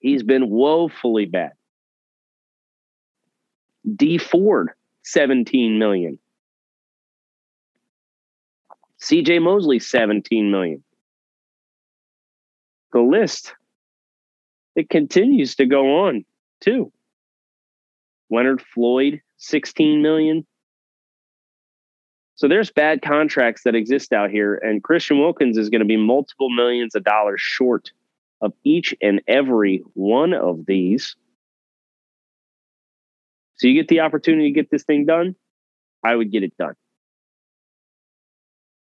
he's 0.05 0.21
been 0.21 0.51
woefully 0.51 1.25
bad. 1.25 1.53
Dee 3.95 4.19
Ford, 4.19 4.69
17 5.03 5.79
million. 5.79 6.19
CJ 9.01 9.41
Mosley, 9.41 9.79
17 9.79 10.51
million. 10.51 10.83
The 12.93 13.01
list, 13.01 13.55
it 14.75 14.91
continues 14.91 15.55
to 15.55 15.65
go 15.65 16.05
on 16.05 16.23
too. 16.61 16.91
Leonard 18.29 18.61
Floyd, 18.61 19.21
16 19.37 20.03
million. 20.03 20.45
So 22.35 22.47
there's 22.47 22.71
bad 22.71 23.01
contracts 23.01 23.63
that 23.63 23.73
exist 23.73 24.13
out 24.13 24.29
here, 24.29 24.55
and 24.55 24.83
Christian 24.83 25.19
Wilkins 25.19 25.57
is 25.57 25.69
going 25.69 25.79
to 25.79 25.85
be 25.85 25.97
multiple 25.97 26.51
millions 26.51 26.93
of 26.93 27.03
dollars 27.03 27.41
short 27.41 27.89
of 28.41 28.53
each 28.63 28.95
and 29.01 29.21
every 29.27 29.83
one 29.93 30.33
of 30.33 30.65
these. 30.65 31.15
So 33.57 33.67
you 33.67 33.73
get 33.73 33.87
the 33.87 34.01
opportunity 34.01 34.49
to 34.49 34.53
get 34.53 34.69
this 34.69 34.83
thing 34.83 35.05
done, 35.05 35.35
I 36.03 36.15
would 36.15 36.31
get 36.31 36.43
it 36.43 36.57
done 36.57 36.75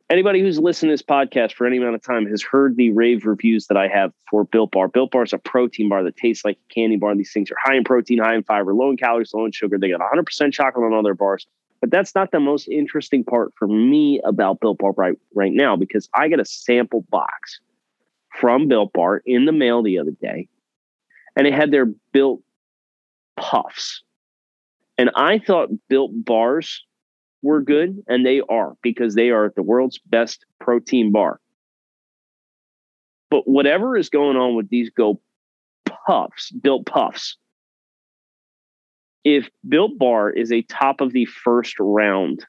anybody 0.09 0.41
who's 0.41 0.59
listened 0.59 0.89
to 0.89 0.93
this 0.93 1.03
podcast 1.03 1.53
for 1.53 1.67
any 1.67 1.77
amount 1.77 1.95
of 1.95 2.01
time 2.01 2.25
has 2.25 2.41
heard 2.41 2.75
the 2.75 2.91
rave 2.91 3.25
reviews 3.25 3.67
that 3.67 3.77
I 3.77 3.87
have 3.87 4.11
for 4.29 4.43
Built 4.43 4.71
Bar. 4.71 4.87
Built 4.87 5.11
Bar 5.11 5.23
is 5.23 5.33
a 5.33 5.37
protein 5.37 5.89
bar 5.89 6.03
that 6.03 6.17
tastes 6.17 6.43
like 6.43 6.57
a 6.57 6.73
candy 6.73 6.97
bar. 6.97 7.15
These 7.15 7.31
things 7.31 7.51
are 7.51 7.57
high 7.63 7.75
in 7.75 7.83
protein, 7.83 8.19
high 8.19 8.35
in 8.35 8.43
fiber, 8.43 8.73
low 8.73 8.89
in 8.89 8.97
calories, 8.97 9.33
low 9.33 9.45
in 9.45 9.51
sugar. 9.51 9.77
They 9.77 9.89
got 9.89 10.01
100% 10.01 10.53
chocolate 10.53 10.85
on 10.85 10.93
all 10.93 11.03
their 11.03 11.13
bars. 11.13 11.45
But 11.81 11.91
that's 11.91 12.13
not 12.13 12.31
the 12.31 12.41
most 12.41 12.67
interesting 12.67 13.23
part 13.23 13.53
for 13.57 13.67
me 13.67 14.19
about 14.25 14.59
Built 14.59 14.79
Bar 14.79 14.91
right, 14.97 15.17
right 15.33 15.53
now 15.53 15.75
because 15.75 16.09
I 16.13 16.27
got 16.27 16.39
a 16.39 16.45
sample 16.45 17.05
box 17.09 17.59
from 18.39 18.67
Built 18.67 18.93
Bar 18.93 19.21
in 19.25 19.45
the 19.45 19.51
mail 19.51 19.83
the 19.83 19.99
other 19.99 20.15
day, 20.21 20.47
and 21.35 21.45
it 21.45 21.53
had 21.53 21.71
their 21.71 21.87
Built 22.13 22.41
Puffs. 23.37 24.03
And 24.97 25.09
I 25.15 25.39
thought 25.39 25.69
Built 25.87 26.11
Bars 26.13 26.85
were 27.41 27.61
good, 27.61 28.03
and 28.07 28.25
they 28.25 28.41
are 28.49 28.75
because 28.81 29.15
they 29.15 29.29
are 29.29 29.53
the 29.55 29.63
world's 29.63 29.99
best 29.99 30.45
protein 30.59 31.11
bar. 31.11 31.39
But 33.29 33.47
whatever 33.47 33.95
is 33.95 34.09
going 34.09 34.37
on 34.37 34.55
with 34.55 34.69
these 34.69 34.89
Go 34.89 35.21
Puffs, 35.85 36.51
Built 36.51 36.85
Puffs, 36.85 37.37
if 39.23 39.49
Built 39.67 39.97
Bar 39.97 40.31
is 40.31 40.51
a 40.51 40.61
top 40.63 41.01
of 41.01 41.13
the 41.13 41.25
first 41.25 41.75
round 41.79 42.45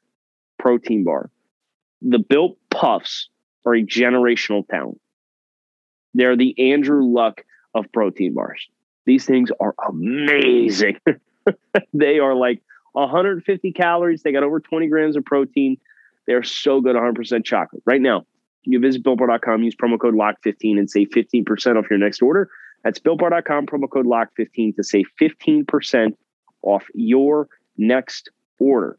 protein 0.58 1.04
bar, 1.04 1.30
the 2.00 2.18
Built 2.18 2.56
Puffs 2.70 3.28
are 3.66 3.74
a 3.74 3.82
generational 3.82 4.66
talent. 4.68 5.00
They're 6.14 6.36
the 6.36 6.72
Andrew 6.72 7.04
Luck 7.04 7.44
of 7.74 7.86
protein 7.92 8.34
bars. 8.34 8.68
These 9.06 9.24
things 9.24 9.50
are 9.60 9.74
amazing. 9.88 10.98
they 11.94 12.18
are 12.18 12.34
like 12.34 12.62
150 12.92 13.72
calories. 13.72 14.22
They 14.22 14.32
got 14.32 14.42
over 14.42 14.60
20 14.60 14.88
grams 14.88 15.16
of 15.16 15.24
protein. 15.24 15.78
They're 16.26 16.42
so 16.42 16.80
good, 16.80 16.96
100% 16.96 17.44
chocolate. 17.44 17.82
Right 17.86 18.00
now, 18.00 18.26
you 18.64 18.78
visit 18.78 19.02
builtbar.com, 19.02 19.62
use 19.62 19.74
promo 19.74 19.98
code 19.98 20.14
LOCK15 20.14 20.78
and 20.78 20.90
save 20.90 21.08
15% 21.10 21.76
off 21.76 21.86
your 21.90 21.98
next 21.98 22.22
order. 22.22 22.50
That's 22.84 22.98
builtbar.com, 22.98 23.66
promo 23.66 23.90
code 23.90 24.06
LOCK15 24.06 24.76
to 24.76 24.84
save 24.84 25.06
15% 25.20 26.14
off 26.62 26.84
your 26.94 27.48
next 27.76 28.30
order. 28.58 28.98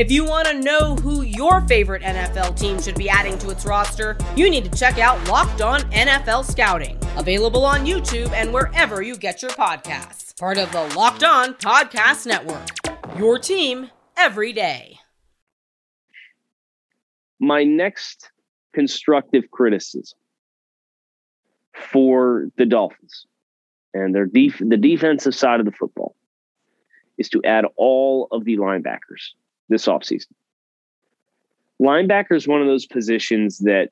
If 0.00 0.10
you 0.10 0.24
want 0.24 0.48
to 0.48 0.58
know 0.58 0.96
who 0.96 1.20
your 1.20 1.60
favorite 1.68 2.00
NFL 2.00 2.58
team 2.58 2.80
should 2.80 2.94
be 2.94 3.10
adding 3.10 3.36
to 3.36 3.50
its 3.50 3.66
roster, 3.66 4.16
you 4.34 4.48
need 4.48 4.64
to 4.64 4.78
check 4.78 4.98
out 4.98 5.28
Locked 5.28 5.60
On 5.60 5.82
NFL 5.90 6.50
Scouting, 6.50 6.98
available 7.18 7.66
on 7.66 7.84
YouTube 7.84 8.32
and 8.32 8.50
wherever 8.50 9.02
you 9.02 9.14
get 9.14 9.42
your 9.42 9.50
podcasts. 9.50 10.34
Part 10.38 10.56
of 10.56 10.72
the 10.72 10.84
Locked 10.96 11.22
On 11.22 11.52
Podcast 11.52 12.24
Network. 12.24 12.66
Your 13.18 13.38
team 13.38 13.90
every 14.16 14.54
day 14.54 14.98
my 17.40 17.64
next 17.64 18.30
constructive 18.72 19.50
criticism 19.50 20.18
for 21.74 22.48
the 22.56 22.64
Dolphins 22.64 23.26
and 23.92 24.14
their 24.14 24.24
def- 24.24 24.60
the 24.60 24.78
defensive 24.78 25.34
side 25.34 25.60
of 25.60 25.66
the 25.66 25.72
football 25.72 26.14
is 27.18 27.28
to 27.30 27.42
add 27.44 27.66
all 27.76 28.28
of 28.30 28.46
the 28.46 28.56
linebackers 28.56 29.32
this 29.70 29.86
offseason. 29.86 30.26
Linebacker 31.80 32.36
is 32.36 32.46
one 32.46 32.60
of 32.60 32.66
those 32.66 32.84
positions 32.84 33.58
that 33.60 33.88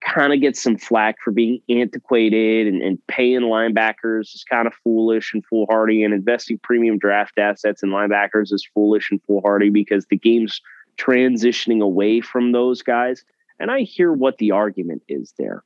kind 0.00 0.32
of 0.32 0.40
gets 0.40 0.60
some 0.60 0.76
flack 0.76 1.16
for 1.22 1.30
being 1.30 1.60
antiquated 1.68 2.66
and, 2.66 2.82
and 2.82 2.98
paying 3.06 3.42
linebackers 3.42 4.34
is 4.34 4.44
kind 4.48 4.66
of 4.66 4.74
foolish 4.82 5.32
and 5.32 5.44
foolhardy 5.46 6.02
and 6.02 6.12
investing 6.12 6.58
premium 6.58 6.98
draft 6.98 7.38
assets 7.38 7.82
in 7.84 7.90
linebackers 7.90 8.52
is 8.52 8.68
foolish 8.74 9.10
and 9.12 9.22
foolhardy 9.22 9.70
because 9.70 10.06
the 10.06 10.16
game's– 10.16 10.60
transitioning 10.96 11.82
away 11.82 12.20
from 12.20 12.52
those 12.52 12.82
guys. 12.82 13.24
And 13.58 13.70
I 13.70 13.82
hear 13.82 14.12
what 14.12 14.38
the 14.38 14.50
argument 14.50 15.02
is 15.08 15.32
there. 15.38 15.62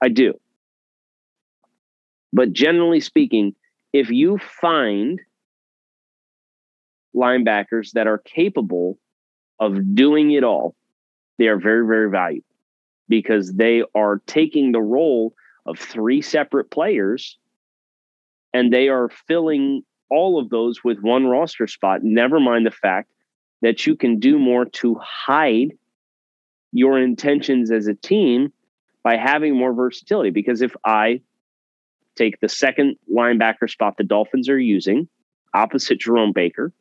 I 0.00 0.08
do. 0.08 0.38
But 2.32 2.52
generally 2.52 3.00
speaking, 3.00 3.54
if 3.92 4.10
you 4.10 4.38
find 4.38 5.20
linebackers 7.16 7.92
that 7.92 8.06
are 8.06 8.18
capable 8.18 8.98
of 9.58 9.94
doing 9.94 10.32
it 10.32 10.44
all, 10.44 10.74
they 11.38 11.48
are 11.48 11.58
very, 11.58 11.86
very 11.86 12.10
valuable 12.10 12.46
because 13.08 13.52
they 13.54 13.82
are 13.94 14.20
taking 14.26 14.72
the 14.72 14.80
role 14.80 15.32
of 15.64 15.78
three 15.78 16.20
separate 16.20 16.70
players 16.70 17.38
and 18.52 18.72
they 18.72 18.88
are 18.88 19.10
filling 19.26 19.82
all 20.10 20.38
of 20.38 20.50
those 20.50 20.84
with 20.84 21.00
one 21.00 21.26
roster 21.26 21.66
spot. 21.66 22.02
Never 22.02 22.38
mind 22.38 22.66
the 22.66 22.70
fact 22.70 23.10
that 23.62 23.86
you 23.86 23.96
can 23.96 24.18
do 24.18 24.38
more 24.38 24.64
to 24.64 24.96
hide 25.02 25.72
your 26.72 26.98
intentions 26.98 27.70
as 27.70 27.86
a 27.86 27.94
team 27.94 28.52
by 29.02 29.16
having 29.16 29.56
more 29.56 29.72
versatility. 29.72 30.30
Because 30.30 30.62
if 30.62 30.74
I 30.84 31.20
take 32.16 32.40
the 32.40 32.48
second 32.48 32.96
linebacker 33.12 33.68
spot 33.68 33.96
the 33.96 34.04
Dolphins 34.04 34.48
are 34.48 34.58
using 34.58 35.08
opposite 35.54 36.00
Jerome 36.00 36.32
Baker, 36.32 36.72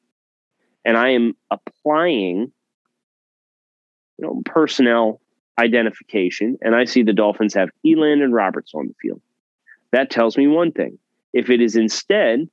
and 0.85 0.97
I 0.97 1.09
am 1.09 1.35
applying 1.51 2.51
you 4.17 4.25
know 4.25 4.41
personnel 4.45 5.19
identification, 5.59 6.57
and 6.61 6.75
I 6.75 6.85
see 6.85 7.03
the 7.03 7.13
Dolphins 7.13 7.53
have 7.53 7.69
Elandon 7.85 8.31
Roberts 8.31 8.71
on 8.73 8.87
the 8.87 8.93
field. 9.01 9.21
That 9.91 10.09
tells 10.09 10.37
me 10.37 10.47
one 10.47 10.71
thing. 10.71 10.97
If 11.33 11.49
it 11.49 11.61
is 11.61 11.75
instead 11.75 12.47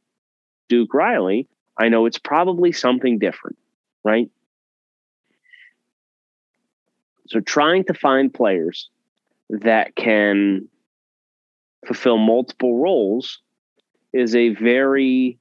Duke 0.68 0.94
Riley, 0.94 1.48
I 1.78 1.88
know 1.88 2.06
it's 2.06 2.18
probably 2.18 2.72
something 2.72 3.18
different, 3.18 3.56
right? 4.04 4.30
So 7.28 7.40
trying 7.40 7.84
to 7.84 7.94
find 7.94 8.32
players 8.32 8.88
that 9.48 9.94
can 9.96 10.68
fulfill 11.86 12.18
multiple 12.18 12.78
roles 12.78 13.40
is 14.12 14.34
a 14.36 14.50
very 14.50 15.38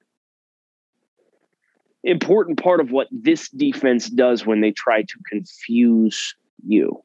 important 2.04 2.62
part 2.62 2.80
of 2.80 2.92
what 2.92 3.08
this 3.12 3.50
defense 3.50 4.10
does 4.10 4.46
when 4.46 4.62
they 4.62 4.72
try 4.72 5.02
to 5.04 5.20
confuse 5.30 6.36
you, 6.66 7.04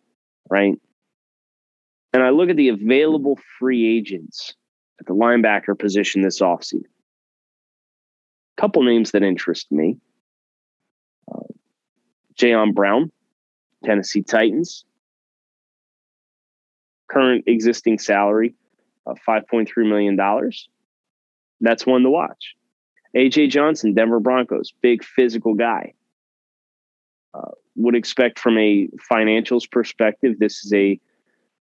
right? 0.48 0.74
And 2.12 2.22
I 2.22 2.30
look 2.30 2.48
at 2.48 2.56
the 2.56 2.70
available 2.70 3.38
free 3.58 3.96
agents 3.98 4.54
at 4.98 5.06
the 5.06 5.14
linebacker 5.14 5.78
position 5.78 6.22
this 6.22 6.40
offseason. 6.40 6.84
Couple 8.56 8.82
names 8.82 9.10
that 9.10 9.22
interest 9.22 9.70
me. 9.70 9.98
Uh, 11.30 11.40
Jayon 12.40 12.74
Brown, 12.74 13.12
Tennessee 13.84 14.22
Titans. 14.22 14.84
Current 17.10 17.44
existing 17.46 17.98
salary 17.98 18.54
of 19.04 19.18
$5.3 19.28 19.68
million. 19.86 20.18
That's 21.60 21.86
one 21.86 22.02
to 22.02 22.10
watch. 22.10 22.54
AJ 23.16 23.50
Johnson, 23.50 23.94
Denver 23.94 24.20
Broncos, 24.20 24.72
big 24.82 25.02
physical 25.02 25.54
guy. 25.54 25.94
Uh, 27.34 27.50
would 27.76 27.94
expect 27.94 28.38
from 28.38 28.56
a 28.58 28.88
financials 29.10 29.70
perspective, 29.70 30.38
this 30.38 30.64
is 30.64 30.72
a 30.72 30.98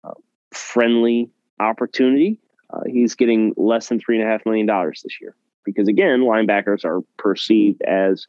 uh, 0.04 0.14
friendly 0.52 1.30
opportunity. 1.60 2.40
Uh, 2.70 2.82
he's 2.88 3.16
getting 3.16 3.54
less 3.58 3.90
than 3.90 4.00
$3.5 4.00 4.46
million 4.46 4.68
this 5.04 5.20
year 5.20 5.36
because, 5.66 5.88
again, 5.88 6.22
linebackers 6.22 6.86
are 6.86 7.02
perceived 7.18 7.82
as 7.82 8.28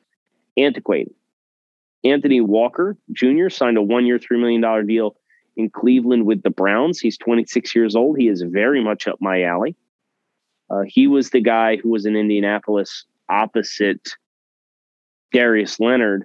antiquated. 0.57 1.15
Anthony 2.03 2.41
Walker 2.41 2.97
Jr. 3.13 3.49
signed 3.49 3.77
a 3.77 3.83
one 3.83 4.07
year, 4.07 4.19
$3 4.19 4.41
million 4.41 4.87
deal 4.87 5.17
in 5.57 5.69
Cleveland 5.71 6.27
with 6.27 6.43
the 6.43 6.51
Browns. 6.51 6.99
He's 6.99 7.19
26 7.19 7.75
years 7.75 7.95
old. 7.95 8.19
He 8.19 8.29
is 8.29 8.43
very 8.43 8.83
much 8.83 9.07
up 9.07 9.19
my 9.21 9.43
alley. 9.43 9.77
Uh, 10.71 10.83
he 10.87 11.07
was 11.07 11.31
the 11.31 11.41
guy 11.41 11.77
who 11.77 11.91
was 11.91 12.07
in 12.07 12.17
Indianapolis 12.17 13.05
opposite 13.29 14.11
Darius 15.33 15.81
Leonard, 15.81 16.25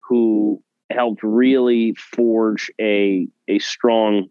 who 0.00 0.62
helped 0.90 1.22
really 1.22 1.94
forge 1.94 2.70
a 2.80 3.28
a 3.46 3.58
strong 3.58 4.28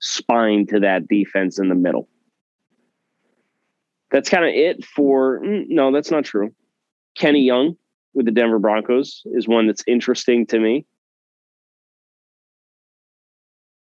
spine 0.00 0.66
to 0.66 0.80
that 0.80 1.08
defense 1.08 1.58
in 1.58 1.68
the 1.68 1.74
middle. 1.74 2.08
That's 4.10 4.28
kind 4.28 4.44
of 4.44 4.50
it 4.54 4.84
for 4.84 5.40
mm, 5.40 5.66
no, 5.68 5.92
that's 5.92 6.10
not 6.10 6.24
true. 6.24 6.54
Kenny 7.16 7.42
Young 7.42 7.76
with 8.14 8.26
the 8.26 8.32
Denver 8.32 8.58
Broncos 8.58 9.22
is 9.26 9.46
one 9.46 9.66
that's 9.66 9.84
interesting 9.86 10.46
to 10.46 10.58
me. 10.58 10.86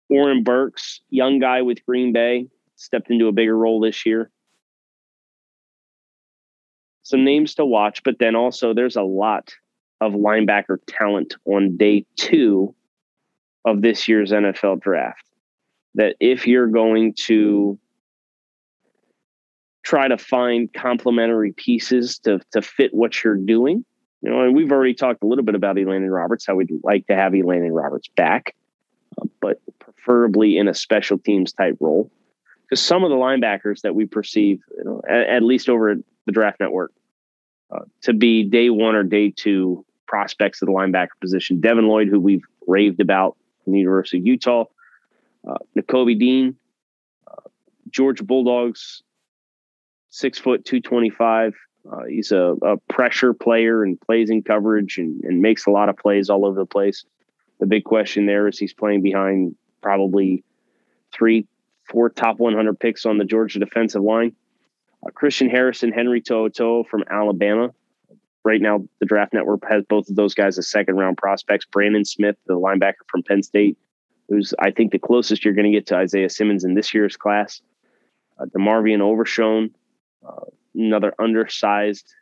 Oren 0.09 0.43
Burks, 0.45 1.01
young 1.11 1.39
guy 1.39 1.63
with 1.63 1.85
Green 1.85 2.13
Bay, 2.13 2.49
stepped 2.77 3.11
into 3.11 3.27
a 3.27 3.33
bigger 3.33 3.57
role 3.57 3.81
this 3.81 4.07
year. 4.07 4.31
Some 7.07 7.25
names 7.25 7.55
to 7.55 7.65
watch, 7.65 8.03
but 8.03 8.19
then 8.19 8.35
also 8.35 8.75
there's 8.75 8.97
a 8.97 9.03
lot 9.03 9.55
of 10.01 10.15
linebacker 10.15 10.79
talent 10.89 11.37
on 11.45 11.77
day 11.77 12.05
two 12.17 12.75
of 13.65 13.81
this 13.81 14.09
year's 14.09 14.33
NFL 14.33 14.81
draft. 14.81 15.25
That 15.95 16.17
if 16.19 16.49
you're 16.49 16.67
going 16.67 17.15
to 17.27 17.79
try 19.85 20.09
to 20.09 20.19
find 20.19 20.73
complementary 20.75 21.53
pieces 21.53 22.19
to, 22.25 22.41
to 22.51 22.61
fit 22.61 22.93
what 22.93 23.23
you're 23.23 23.37
doing, 23.37 23.85
you 24.21 24.31
know, 24.33 24.41
and 24.41 24.57
we've 24.57 24.73
already 24.73 24.95
talked 24.95 25.23
a 25.23 25.29
little 25.29 25.45
bit 25.45 25.55
about 25.55 25.77
Elandon 25.77 26.13
Roberts, 26.13 26.45
how 26.45 26.57
we'd 26.57 26.73
like 26.83 27.07
to 27.07 27.15
have 27.15 27.35
Elandon 27.35 27.71
Roberts 27.71 28.09
back, 28.17 28.57
uh, 29.23 29.27
but 29.41 29.61
preferably 29.79 30.59
in 30.59 30.67
a 30.67 30.75
special 30.75 31.19
teams 31.19 31.53
type 31.53 31.77
role. 31.79 32.11
Because 32.63 32.85
some 32.85 33.05
of 33.05 33.11
the 33.11 33.17
linebackers 33.17 33.83
that 33.83 33.95
we 33.95 34.07
perceive, 34.07 34.59
you 34.77 34.83
know, 34.83 35.03
at, 35.09 35.29
at 35.29 35.43
least 35.45 35.69
over 35.69 35.95
the 36.27 36.33
draft 36.33 36.61
network, 36.61 36.93
uh, 37.71 37.81
to 38.03 38.13
be 38.13 38.45
day 38.45 38.71
one 38.71 38.95
or 38.95 39.03
day 39.03 39.33
two 39.35 39.85
prospects 40.07 40.63
of 40.63 40.67
the 40.67 40.73
linebacker 40.73 41.19
position. 41.21 41.61
Devin 41.61 41.87
Lloyd, 41.87 42.09
who 42.09 42.21
we've 42.21 42.45
raved 42.67 43.01
about 43.01 43.37
from 43.65 43.73
the 43.73 43.79
University 43.79 44.19
of 44.19 44.27
Utah, 44.27 44.65
uh, 45.49 45.59
Dean, 45.75 46.57
uh, 47.27 47.49
Georgia 47.91 48.25
Bulldogs, 48.25 49.03
six 50.11 50.39
foot, 50.39 50.65
225. 50.65 51.55
Uh, 51.91 52.05
he's 52.09 52.33
a, 52.33 52.55
a, 52.63 52.77
pressure 52.89 53.33
player 53.33 53.85
and 53.85 54.01
plays 54.01 54.29
in 54.29 54.43
coverage 54.43 54.99
and, 54.99 55.23
and 55.23 55.41
makes 55.41 55.67
a 55.67 55.71
lot 55.71 55.89
of 55.89 55.97
plays 55.97 56.29
all 56.29 56.45
over 56.45 56.59
the 56.59 56.67
place. 56.67 57.05
The 57.61 57.67
big 57.67 57.85
question 57.85 58.27
there 58.27 58.49
is 58.49 58.59
he's 58.59 58.75
playing 58.75 59.03
behind 59.03 59.55
probably 59.83 60.43
three, 61.13 61.47
four 61.85 62.09
top 62.11 62.39
100 62.39 62.81
picks 62.81 63.07
on 63.07 63.19
the 63.19 63.25
Georgia 63.25 63.61
defensive 63.61 64.03
line. 64.03 64.35
Uh, 65.05 65.11
Christian 65.11 65.51
Harrison, 65.51 65.93
Henry 65.93 66.21
To'oTo'o 66.21 66.87
from 66.87 67.05
Alabama. 67.11 67.71
Right 68.45 68.61
now, 68.61 68.85
the 69.01 69.07
Draft 69.07 69.35
Network 69.35 69.63
has 69.69 69.85
both 69.89 70.09
of 70.09 70.15
those 70.15 70.35
guys 70.35 70.57
as 70.57 70.71
second 70.71 70.97
round 70.97 71.17
prospects. 71.17 71.67
Brandon 71.67 72.05
Smith, 72.05 72.37
the 72.47 72.55
linebacker 72.55 73.05
from 73.09 73.23
Penn 73.25 73.43
State, 73.43 73.77
who's 74.29 74.55
I 74.61 74.71
think 74.71 74.93
the 74.93 74.99
closest 74.99 75.45
you're 75.45 75.55
going 75.55 75.71
to 75.71 75.77
get 75.77 75.87
to 75.89 75.97
Isaiah 75.97 76.31
Simmons 76.31 76.65
in 76.65 76.75
this 76.75 76.95
year's 76.95 77.17
class. 77.17 77.61
Uh, 78.39 78.45
DeMarvion 78.47 79.01
Overshown, 79.01 79.71
uh, 80.27 80.45
another 80.75 81.13
undersized 81.19 82.13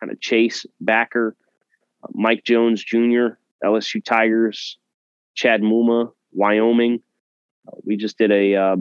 kind 0.00 0.10
of 0.10 0.20
chase 0.20 0.64
backer. 0.80 1.36
Uh, 2.02 2.08
Mike 2.12 2.44
Jones 2.44 2.82
Jr., 2.82 3.36
LSU 3.64 4.02
Tigers, 4.02 4.78
Chad 5.34 5.62
Muma, 5.62 6.12
Wyoming. 6.32 7.02
Uh, 7.66 7.76
we 7.84 7.96
just 7.96 8.18
did 8.18 8.30
a 8.30 8.54
uh, 8.54 8.76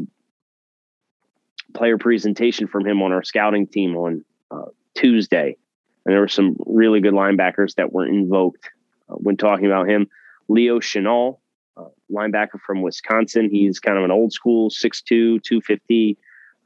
player 1.73 1.97
presentation 1.97 2.67
from 2.67 2.85
him 2.85 3.01
on 3.01 3.11
our 3.11 3.23
scouting 3.23 3.67
team 3.67 3.95
on 3.95 4.23
uh, 4.51 4.65
Tuesday, 4.95 5.57
and 6.05 6.13
there 6.13 6.21
were 6.21 6.27
some 6.27 6.57
really 6.65 7.01
good 7.01 7.13
linebackers 7.13 7.75
that 7.75 7.91
were 7.91 8.05
invoked 8.05 8.69
uh, 9.09 9.15
when 9.15 9.37
talking 9.37 9.65
about 9.65 9.89
him. 9.89 10.07
Leo 10.47 10.79
Chenal, 10.79 11.39
uh, 11.75 11.85
linebacker 12.11 12.59
from 12.65 12.81
Wisconsin. 12.81 13.49
He's 13.49 13.79
kind 13.79 13.97
of 13.97 14.03
an 14.03 14.11
old 14.11 14.31
school 14.31 14.69
6'2", 14.69 15.03
250, 15.43 16.17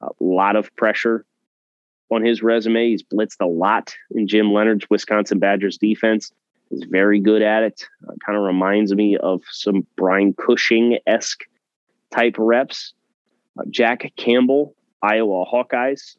a 0.02 0.08
lot 0.20 0.56
of 0.56 0.76
pressure 0.76 1.26
on 2.12 2.24
his 2.24 2.44
resume. 2.44 2.90
He's 2.90 3.04
blitzed 3.04 3.42
a 3.42 3.48
lot 3.48 3.96
in 4.12 4.28
Jim 4.28 4.48
Leonhard's 4.48 4.90
Wisconsin 4.90 5.40
Badgers 5.40 5.78
defense. 5.78 6.32
He's 6.70 6.84
very 6.90 7.20
good 7.20 7.42
at 7.42 7.64
it. 7.64 7.86
Uh, 8.08 8.14
kind 8.26 8.38
of 8.38 8.44
reminds 8.44 8.94
me 8.94 9.18
of 9.18 9.42
some 9.52 9.86
Brian 9.98 10.34
Cushing 10.34 11.00
esque 11.06 11.44
type 12.14 12.36
reps. 12.38 12.94
Uh, 13.60 13.64
Jack 13.70 14.12
Campbell, 14.16 14.76
Iowa 15.02 15.46
Hawkeyes, 15.46 16.18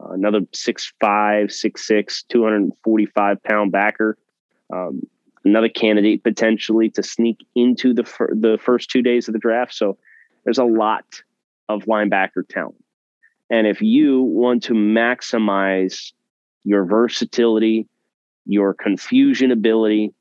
uh, 0.00 0.12
another 0.12 0.40
6'5, 0.40 0.92
6'6, 1.02 2.24
245 2.28 3.42
pound 3.42 3.72
backer. 3.72 4.16
Um, 4.72 5.02
another 5.44 5.68
candidate 5.68 6.22
potentially 6.22 6.90
to 6.90 7.02
sneak 7.02 7.38
into 7.54 7.94
the, 7.94 8.04
fir- 8.04 8.34
the 8.34 8.58
first 8.62 8.90
two 8.90 9.02
days 9.02 9.28
of 9.28 9.32
the 9.32 9.40
draft. 9.40 9.74
So 9.74 9.98
there's 10.44 10.58
a 10.58 10.64
lot 10.64 11.04
of 11.68 11.84
linebacker 11.84 12.46
talent. 12.48 12.82
And 13.50 13.66
if 13.66 13.82
you 13.82 14.22
want 14.22 14.62
to 14.64 14.74
maximize 14.74 16.12
your 16.62 16.84
versatility, 16.84 17.88
your 18.46 18.74
confusion 18.74 19.50
ability, 19.50 20.14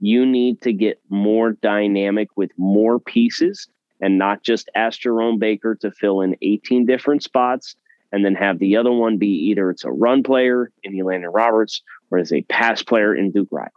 you 0.00 0.26
need 0.26 0.60
to 0.62 0.72
get 0.72 1.00
more 1.08 1.52
dynamic 1.52 2.28
with 2.36 2.50
more 2.56 2.98
pieces 2.98 3.68
and 4.02 4.18
not 4.18 4.42
just 4.42 4.68
ask 4.74 5.00
Jerome 5.00 5.38
Baker 5.38 5.76
to 5.76 5.90
fill 5.90 6.20
in 6.20 6.36
18 6.42 6.84
different 6.84 7.22
spots 7.22 7.76
and 8.10 8.24
then 8.24 8.34
have 8.34 8.58
the 8.58 8.76
other 8.76 8.92
one 8.92 9.16
be 9.16 9.28
either 9.28 9.70
it's 9.70 9.84
a 9.84 9.90
run 9.90 10.22
player 10.22 10.70
in 10.82 10.92
Elandon 10.92 11.32
Roberts 11.32 11.82
or 12.10 12.18
it's 12.18 12.32
a 12.32 12.42
pass 12.42 12.82
player 12.82 13.14
in 13.14 13.30
Duke 13.30 13.48
Riley. 13.50 13.70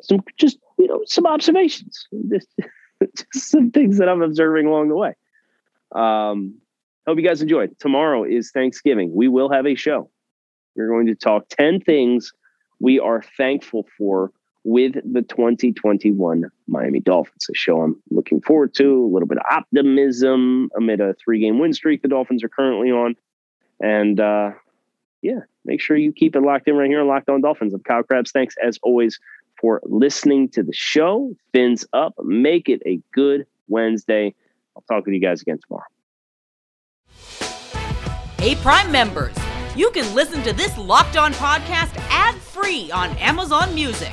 Some 0.00 0.20
just 0.38 0.58
you 0.78 0.86
know 0.86 1.02
some 1.06 1.26
observations, 1.26 2.06
just, 2.30 2.48
just 3.34 3.50
some 3.50 3.70
things 3.70 3.98
that 3.98 4.08
I'm 4.08 4.22
observing 4.22 4.66
along 4.66 4.88
the 4.88 4.96
way. 4.96 5.14
Um, 5.94 6.54
hope 7.06 7.18
you 7.18 7.26
guys 7.26 7.42
enjoyed. 7.42 7.78
Tomorrow 7.78 8.24
is 8.24 8.50
Thanksgiving. 8.52 9.14
We 9.14 9.28
will 9.28 9.50
have 9.50 9.66
a 9.66 9.74
show. 9.74 10.08
We're 10.74 10.88
going 10.88 11.06
to 11.06 11.14
talk 11.14 11.48
10 11.50 11.80
things 11.80 12.32
we 12.80 12.98
are 12.98 13.22
thankful 13.36 13.86
for 13.96 14.32
with 14.64 14.94
the 14.94 15.22
2021 15.22 16.44
Miami 16.68 17.00
Dolphins. 17.00 17.46
A 17.50 17.54
show 17.54 17.80
I'm 17.82 18.00
looking 18.10 18.40
forward 18.40 18.74
to, 18.74 19.04
a 19.04 19.10
little 19.12 19.26
bit 19.26 19.38
of 19.38 19.44
optimism 19.50 20.70
amid 20.76 21.00
a 21.00 21.14
three 21.14 21.40
game 21.40 21.58
win 21.58 21.72
streak 21.72 22.02
the 22.02 22.08
Dolphins 22.08 22.44
are 22.44 22.48
currently 22.48 22.90
on. 22.90 23.16
And 23.80 24.20
uh, 24.20 24.52
yeah, 25.20 25.40
make 25.64 25.80
sure 25.80 25.96
you 25.96 26.12
keep 26.12 26.36
it 26.36 26.40
locked 26.40 26.68
in 26.68 26.76
right 26.76 26.88
here 26.88 27.00
on 27.00 27.08
Locked 27.08 27.28
On 27.28 27.40
Dolphins. 27.40 27.74
I'm 27.74 27.80
Kyle 27.80 28.02
Crabbs. 28.02 28.30
Thanks 28.30 28.54
as 28.62 28.78
always 28.82 29.18
for 29.60 29.80
listening 29.84 30.48
to 30.50 30.62
the 30.62 30.72
show. 30.72 31.34
Fins 31.52 31.84
up. 31.92 32.14
Make 32.22 32.68
it 32.68 32.82
a 32.86 33.00
good 33.12 33.46
Wednesday. 33.68 34.34
I'll 34.76 34.82
talk 34.82 35.04
with 35.04 35.14
you 35.14 35.20
guys 35.20 35.42
again 35.42 35.58
tomorrow. 35.66 35.86
Hey, 38.38 38.56
Prime 38.56 38.90
members, 38.90 39.36
you 39.76 39.90
can 39.90 40.12
listen 40.14 40.42
to 40.42 40.52
this 40.52 40.76
Locked 40.76 41.16
On 41.16 41.32
podcast 41.34 41.96
ad 42.10 42.34
free 42.36 42.90
on 42.90 43.10
Amazon 43.18 43.74
Music. 43.74 44.12